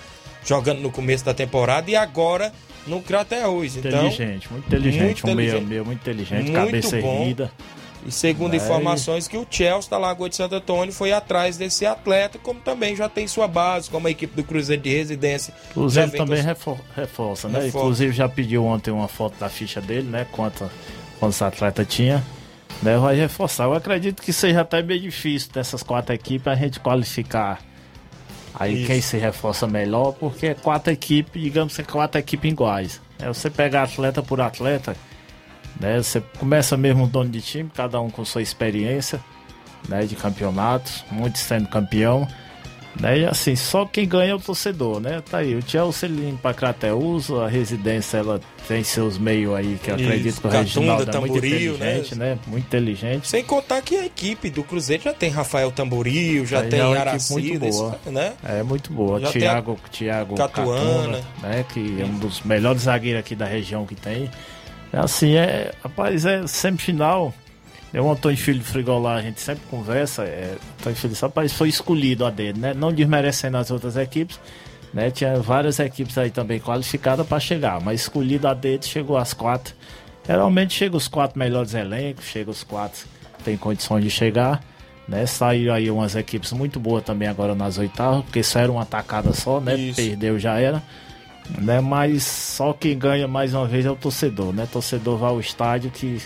[0.49, 2.51] jogando no começo da temporada e agora
[2.87, 3.75] no Crateus.
[3.75, 5.53] Então, inteligente, muito inteligente, muito um inteligente.
[5.53, 7.21] meio, meio muito inteligente, muito cabeça bom.
[7.21, 7.51] erguida.
[8.07, 8.57] E segundo é.
[8.57, 12.95] informações que o Chelsea da Lagoa de Santo Antônio foi atrás desse atleta, como também
[12.95, 15.53] já tem sua base, como a equipe do Cruzeiro de Residência.
[15.71, 16.77] Cruzeiro também com...
[16.95, 17.59] reforça, né?
[17.59, 17.77] Reforça.
[17.77, 20.25] Inclusive já pediu ontem uma foto da ficha dele, né?
[20.31, 20.67] Quanto,
[21.19, 22.25] quantos atleta tinha.
[22.81, 22.97] Né?
[22.97, 23.65] Vai reforçar.
[23.65, 27.59] Eu acredito que seja até bem difícil dessas quatro equipes a gente qualificar
[28.59, 28.87] Aí Isso.
[28.87, 33.01] quem se reforça melhor, porque é quatro equipes, digamos que é quatro equipes iguais.
[33.17, 34.97] É você pegar atleta por atleta,
[35.79, 35.97] né?
[35.97, 39.23] Você começa mesmo dono de time, cada um com sua experiência,
[39.87, 40.05] né?
[40.05, 42.27] De campeonatos, muitos sendo campeão.
[42.99, 43.19] Né?
[43.19, 45.21] E assim, só quem ganha é o torcedor, né?
[45.29, 49.95] Tá aí, o Chelsea limpa Crateus, a residência ela tem seus meios aí, que eu
[49.95, 52.33] acredito que o Reginaldo é muito inteligente, né?
[52.33, 52.39] né?
[52.47, 53.27] Muito inteligente.
[53.27, 57.65] Sem contar que a equipe do Cruzeiro já tem Rafael Tamboril, já tem é Aracida,
[57.65, 57.99] muito boa.
[58.07, 58.33] né?
[58.43, 59.19] É muito boa.
[59.19, 59.89] Já Thiago, a...
[59.89, 61.65] Thiago Catuana, né?
[61.71, 64.29] Que é um dos melhores zagueiros aqui da região que tem.
[64.91, 67.33] Assim, é, rapaz, é semifinal.
[67.93, 70.23] É o Antônio Filho Frigolá, a gente sempre conversa.
[70.23, 72.73] É, Antônio Filho, rapaz, foi escolhido a dele, né?
[72.73, 74.39] Não desmerecendo as outras equipes,
[74.93, 75.09] né?
[75.09, 79.73] Tinha várias equipes aí também qualificadas para chegar, mas escolhido a dele chegou às quatro.
[80.25, 84.63] Geralmente chega os quatro melhores elencos, chega os quatro que tem condições de chegar.
[85.07, 85.25] Né?
[85.25, 89.33] Saiu aí umas equipes muito boas também agora nas oitavas, porque isso era uma atacada
[89.33, 89.75] só, né?
[89.75, 89.95] Isso.
[89.95, 90.83] Perdeu já era.
[91.57, 91.81] Né?
[91.81, 94.67] Mas só quem ganha mais uma vez é o torcedor, né?
[94.71, 96.21] Torcedor vai ao estádio que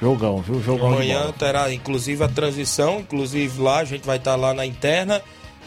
[0.00, 0.62] Jogão, viu?
[0.62, 0.88] Jogão.
[0.88, 5.22] Amanhã terá inclusive a transição, inclusive lá a gente vai estar lá na interna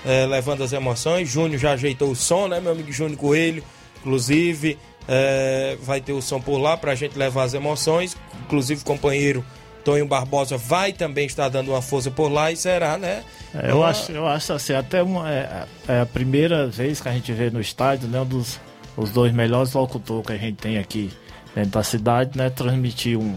[0.05, 1.29] é, levando as emoções.
[1.29, 3.63] Júnior já ajeitou o som, né, meu amigo Júnior Coelho?
[3.99, 8.15] Inclusive, é, vai ter o som por lá para a gente levar as emoções.
[8.45, 9.43] Inclusive, o companheiro
[9.83, 13.23] Tonho Barbosa vai também estar dando uma força por lá e será, né?
[13.55, 13.87] É, eu, uma...
[13.87, 17.49] acho, eu acho assim, até uma, é, é, a primeira vez que a gente vê
[17.49, 18.19] no estádio, né?
[18.21, 18.59] Um dos
[18.97, 21.11] os dois melhores locutores que a gente tem aqui
[21.53, 22.49] dentro da cidade, né?
[22.49, 23.35] Transmitir um,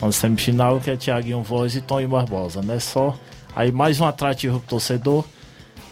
[0.00, 2.78] uma semifinal que é Tiaguinho Voz e Tonho Barbosa, né?
[2.78, 3.18] Só
[3.54, 5.24] aí mais um atrativo pro torcedor.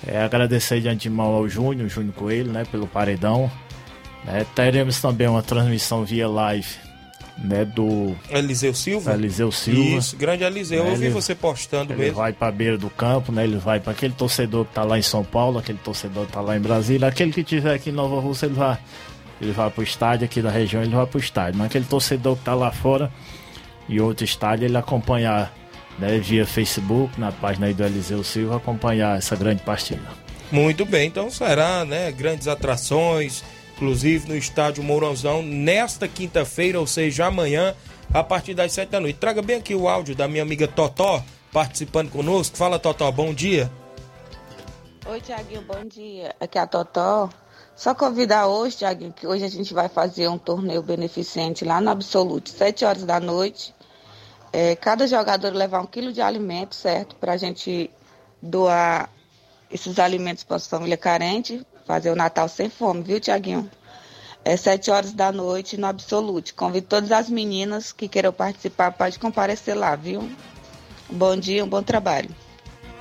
[0.06, 2.64] É, agradecer de antemão ao Júnior, Júnior Coelho, né?
[2.70, 3.50] Pelo paredão.
[4.24, 4.44] Né?
[4.54, 6.84] Teremos também uma transmissão via live
[7.38, 9.14] né, do Eliseu Silva.
[9.14, 9.98] Eliseu Silva.
[9.98, 10.84] Isso, grande Eliseu.
[10.84, 12.16] Né, eu ouvi você postando ele mesmo.
[12.16, 13.44] vai para beira do campo, né?
[13.44, 16.40] Ele vai para aquele torcedor que tá lá em São Paulo, aquele torcedor que tá
[16.40, 18.78] lá em Brasília, aquele que tiver aqui em Nova Rússia, ele vai
[19.40, 21.58] ele vai pro estádio aqui da região, ele vai pro estádio.
[21.58, 23.10] Mas aquele torcedor que tá lá fora
[23.88, 25.52] e outro estádio, ele acompanhar,
[25.98, 30.02] né, via Facebook, na página aí do Eliseu Silva, acompanhar essa grande partida.
[30.50, 33.42] Muito bem, então será, né, grandes atrações,
[33.74, 37.74] inclusive no estádio Mourãozão, nesta quinta-feira, ou seja, amanhã,
[38.12, 39.18] a partir das sete da noite.
[39.18, 41.22] Traga bem aqui o áudio da minha amiga Totó,
[41.52, 42.56] participando conosco.
[42.56, 43.70] Fala, Totó, bom dia.
[45.06, 46.34] Oi, Tiaguinho, bom dia.
[46.40, 47.28] Aqui é a Totó.
[47.76, 51.90] Só convidar hoje, Tiaguinho, que hoje a gente vai fazer um torneio beneficente lá no
[51.90, 53.73] Absolute, sete horas da noite.
[54.56, 57.16] É, cada jogador levar um quilo de alimento, certo?
[57.16, 57.90] Para a gente
[58.40, 59.10] doar
[59.68, 63.68] esses alimentos para as famílias carentes fazer o Natal sem fome, viu, Tiaguinho?
[64.44, 66.54] É sete horas da noite no Absolute.
[66.54, 70.30] Convido todas as meninas que queiram participar, pode comparecer lá, viu?
[71.10, 72.30] Bom dia, um bom trabalho.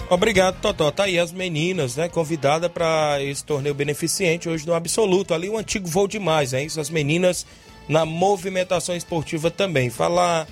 [0.10, 0.90] Obrigado, Totó.
[0.90, 2.10] Tá aí as meninas, né?
[2.10, 5.36] Convidada para esse torneio beneficente hoje no Absoluto.
[5.36, 6.82] Ali o antigo voo demais, é isso?
[6.82, 7.46] As meninas
[7.88, 9.92] na movimentação esportiva também.
[9.92, 10.48] Falar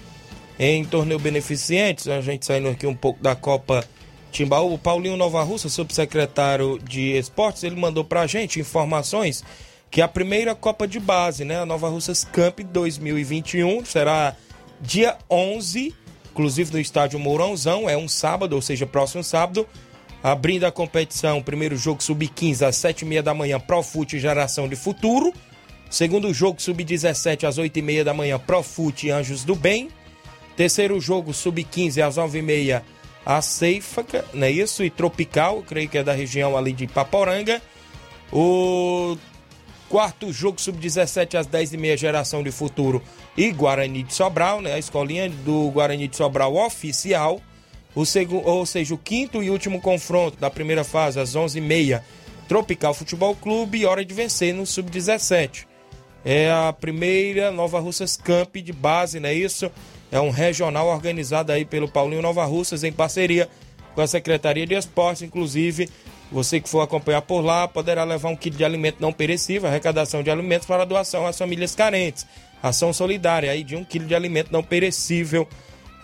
[0.63, 3.83] em torneio beneficente, a gente saindo aqui um pouco da Copa
[4.31, 9.43] Timbaú, o Paulinho Nova Russa, subsecretário de Esportes, ele mandou pra gente informações
[9.89, 14.35] que a primeira Copa de Base, né, a Nova Russas Camp 2021, será
[14.79, 15.95] dia 11,
[16.31, 19.67] inclusive no estádio Mourãozão, é um sábado, ou seja, próximo sábado,
[20.21, 25.33] abrindo a competição, primeiro jogo sub-15 às 7h30 da manhã, Profute Geração de Futuro,
[25.89, 29.89] segundo jogo sub-17 às 8h30 da manhã, Profute Anjos do Bem,
[30.55, 32.81] terceiro jogo sub-15 às 9h30
[33.25, 34.83] a Ceifa, não é isso?
[34.83, 37.61] E Tropical, creio que é da região ali de Paporanga.
[38.31, 39.17] O
[39.89, 43.01] quarto jogo sub-17 às 10h30, geração de futuro
[43.37, 44.73] e Guarani de Sobral, né?
[44.73, 47.41] A escolinha do Guarani de Sobral oficial.
[47.93, 52.01] O segundo, ou seja, o quinto e último confronto da primeira fase às 11h30,
[52.47, 55.67] Tropical Futebol Clube, hora de vencer no sub-17.
[56.23, 59.69] É a primeira Nova Russas Camp de base, não é isso?
[60.11, 63.49] É um regional organizado aí pelo Paulinho Nova Russas em parceria
[63.95, 65.21] com a Secretaria de Esportes.
[65.21, 65.89] Inclusive,
[66.31, 70.21] você que for acompanhar por lá poderá levar um kit de alimento não perecível, arrecadação
[70.21, 72.25] de alimentos para doação às famílias carentes.
[72.61, 75.47] Ação solidária aí de um quilo de alimento não perecível.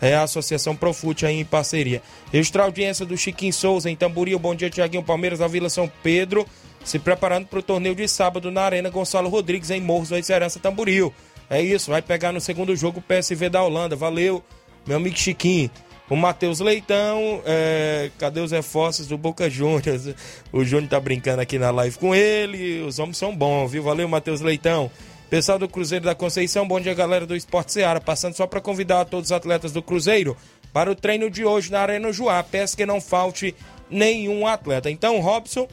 [0.01, 2.01] É a Associação Profute aí em parceria.
[2.31, 4.37] Extra audiência do Chiquinho Souza em Tamboril.
[4.37, 6.45] Bom dia, Tiaguinho Palmeiras, da Vila São Pedro.
[6.83, 10.59] Se preparando para o torneio de sábado na Arena Gonçalo Rodrigues em Morros da Esperança
[10.59, 11.13] Tamboril.
[11.49, 13.95] É isso, vai pegar no segundo jogo o PSV da Holanda.
[13.95, 14.43] Valeu,
[14.85, 15.71] meu amigo Chiquinho.
[16.09, 18.09] O Matheus Leitão, é...
[18.17, 20.15] cadê os reforços do Boca Juniors?
[20.53, 22.81] O Júnior tá brincando aqui na live com ele.
[22.81, 23.83] Os homens são bons, viu?
[23.83, 24.89] Valeu, Matheus Leitão.
[25.29, 27.99] Pessoal do Cruzeiro da Conceição, bom dia, galera do Esporte Seara.
[27.99, 30.37] Passando só para convidar todos os atletas do Cruzeiro
[30.71, 32.41] para o treino de hoje na Arena Joá.
[32.41, 33.53] Peço que não falte
[33.89, 34.89] nenhum atleta.
[34.89, 35.67] Então, Robson,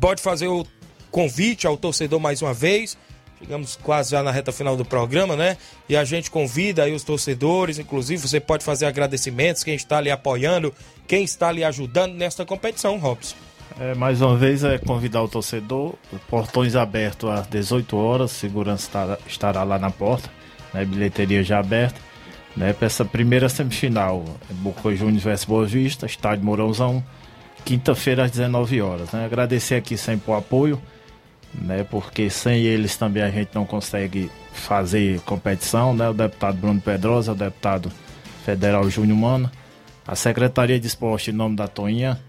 [0.00, 0.66] pode fazer o
[1.10, 2.96] convite ao torcedor mais uma vez
[3.38, 5.56] Chegamos quase já na reta final do programa, né?
[5.88, 10.10] E a gente convida aí os torcedores, inclusive você pode fazer agradecimentos, quem está ali
[10.10, 10.72] apoiando,
[11.06, 13.36] quem está ali ajudando nesta competição, Robson.
[13.78, 15.94] É, mais uma vez é convidar o torcedor,
[16.28, 20.30] portões abertos às 18 horas, segurança estará, estará lá na porta,
[20.72, 22.00] né, bilheteria já aberta,
[22.56, 27.04] né, para essa primeira semifinal, Boca Juniors vs Boa Vista, estádio Mourãozão,
[27.64, 29.10] quinta-feira às 19 horas.
[29.10, 30.80] Né, agradecer aqui sempre o apoio,
[31.60, 31.84] né?
[31.84, 36.08] Porque sem eles também a gente não consegue fazer competição, né?
[36.08, 37.90] O deputado Bruno Pedrosa, o deputado
[38.44, 39.50] federal Júnior Mano,
[40.06, 42.20] a Secretaria de Esporte em nome da Toinha,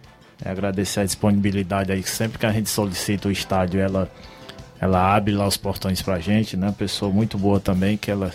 [0.44, 4.10] é agradecer a disponibilidade aí, sempre que a gente solicita o estádio, ela
[4.80, 6.74] ela abre lá os portões pra gente, né?
[6.78, 8.32] Pessoa muito boa também, que ela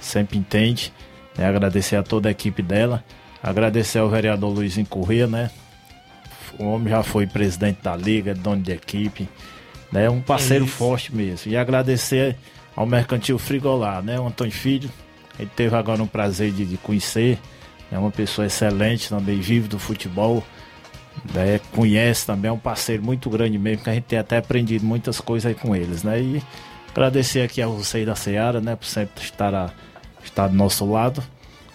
[0.00, 0.92] sempre entende.
[1.36, 1.46] Né?
[1.46, 3.04] Agradecer a toda a equipe dela.
[3.42, 5.50] Agradecer ao vereador Luizinho Corrêa, né?
[6.58, 9.28] O homem já foi presidente da liga, dono de equipe
[9.92, 10.08] né?
[10.08, 11.52] Um parceiro forte mesmo.
[11.52, 12.36] E agradecer
[12.74, 14.18] ao Mercantil Frigolar, né?
[14.18, 14.90] O Antônio Filho,
[15.38, 17.38] ele teve agora um prazer de, de conhecer,
[17.90, 17.98] é né?
[17.98, 20.42] uma pessoa excelente também, vive do futebol,
[21.34, 24.84] né, conhece também, é um parceiro muito grande mesmo, que a gente tem até aprendido
[24.84, 26.20] muitas coisas aí com eles, né?
[26.20, 26.42] E
[26.90, 29.70] agradecer aqui a vocês da Seara, né, por sempre estar, a,
[30.24, 31.22] estar do nosso lado.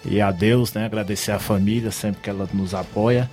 [0.04, 3.30] E a Deus, né, agradecer a família sempre que ela nos apoia.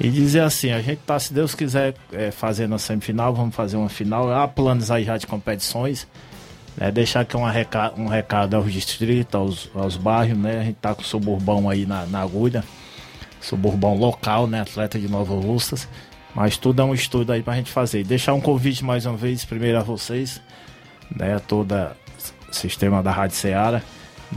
[0.00, 3.76] E dizer assim, a gente tá, se Deus quiser é, fazer na semifinal, vamos fazer
[3.76, 4.32] uma final.
[4.32, 6.06] Há planos aí já de competições.
[6.76, 10.60] Né, deixar aqui um recado, um recado aos distritos, aos, aos bairros, né?
[10.60, 12.64] A gente tá com o suburbão aí na, na agulha
[13.42, 14.60] suburbão local, né?
[14.60, 15.88] Atleta de Nova Russas.
[16.34, 18.04] Mas tudo é um estudo aí pra gente fazer.
[18.04, 20.40] Deixar um convite mais uma vez, primeiro a vocês,
[21.14, 21.34] né?
[21.36, 21.96] A toda
[22.48, 23.82] o sistema da Rádio Ceará.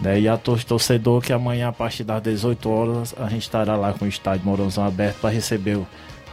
[0.02, 3.93] Né, e a torcedor que amanhã, a partir das 18 horas, a gente estará lá
[3.93, 5.80] com o estádio Morãozão aberto para receber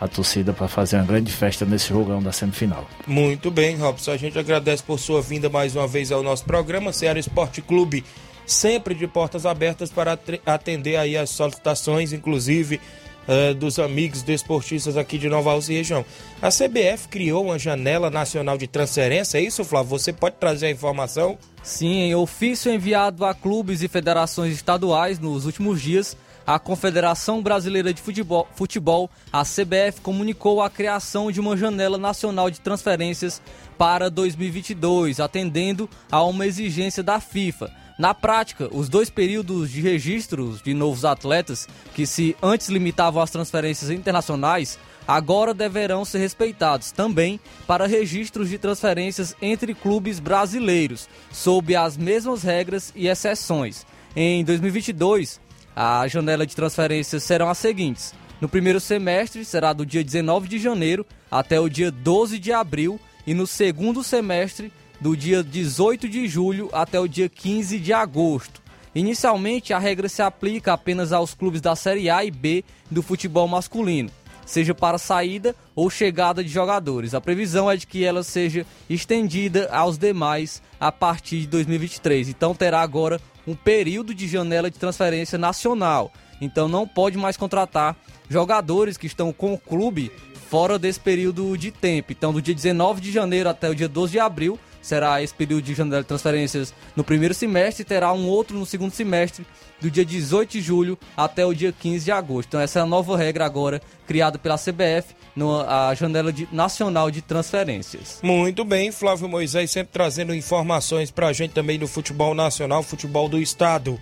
[0.01, 2.85] a torcida para fazer uma grande festa nesse jogão da semifinal.
[3.07, 4.11] Muito bem, Robson.
[4.11, 6.93] A gente agradece por sua vinda mais uma vez ao nosso programa.
[6.93, 8.05] Ceará Esporte Clube
[8.45, 12.81] sempre de portas abertas para atender aí as solicitações, inclusive
[13.29, 16.05] uh, dos amigos desportistas aqui de Nova Alça e região.
[16.41, 19.91] A CBF criou uma janela nacional de transferência, é isso, Flávio?
[19.91, 21.39] Você pode trazer a informação?
[21.63, 26.17] Sim, em ofício enviado a clubes e federações estaduais nos últimos dias,
[26.47, 32.51] a Confederação Brasileira de Futebol, Futebol, a CBF, comunicou a criação de uma janela nacional
[32.51, 33.41] de transferências
[33.79, 37.82] para 2022, atendendo a uma exigência da FIFA.
[37.99, 43.31] Na prática, os dois períodos de registros de novos atletas, que se antes limitavam às
[43.31, 51.77] transferências internacionais, agora deverão ser respeitados também para registros de transferências entre clubes brasileiros, sob
[51.77, 53.87] as mesmas regras e exceções.
[54.17, 55.41] Em 2022,
[55.75, 60.59] a janela de transferências serão as seguintes: no primeiro semestre será do dia 19 de
[60.59, 64.73] janeiro até o dia 12 de abril, e no segundo semestre
[65.03, 68.63] do dia 18 de julho até o dia 15 de agosto.
[68.95, 73.49] Inicialmente, a regra se aplica apenas aos clubes da Série A e B do futebol
[73.49, 74.11] masculino,
[74.47, 77.15] seja para saída ou chegada de jogadores.
[77.15, 82.29] A previsão é de que ela seja estendida aos demais a partir de 2023.
[82.29, 86.13] Então terá agora um período de janela de transferência nacional.
[86.41, 87.97] Então não pode mais contratar
[88.29, 90.13] jogadores que estão com o clube
[90.49, 92.13] fora desse período de tempo.
[92.13, 95.63] Então do dia 19 de janeiro até o dia 12 de abril será esse período
[95.63, 99.47] de janela de transferências no primeiro semestre e terá um outro no segundo semestre,
[99.81, 102.49] do dia 18 de julho até o dia 15 de agosto.
[102.49, 107.11] Então essa é a nova regra agora criada pela CBF, no, a janela de, nacional
[107.11, 108.21] de transferências.
[108.23, 113.29] Muito bem, Flávio Moisés sempre trazendo informações para a gente também do futebol nacional, futebol
[113.29, 113.99] do estado.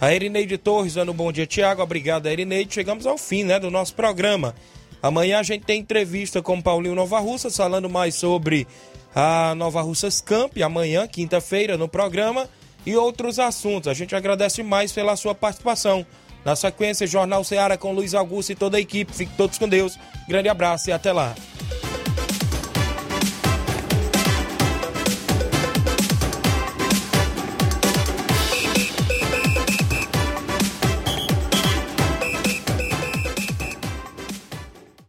[0.00, 1.80] A Erineide Torres dando um bom dia, Tiago.
[1.80, 2.74] Obrigado, Erineide.
[2.74, 4.52] Chegamos ao fim né, do nosso programa.
[5.00, 8.66] Amanhã a gente tem entrevista com Paulinho Nova Russa, falando mais sobre
[9.14, 12.48] a Nova Russas Camp amanhã, quinta-feira, no programa
[12.84, 13.88] e outros assuntos.
[13.88, 16.06] A gente agradece mais pela sua participação.
[16.44, 19.12] Na sequência, Jornal Ceará com Luiz Augusto e toda a equipe.
[19.12, 19.98] Fique todos com Deus.
[20.28, 21.34] Grande abraço e até lá.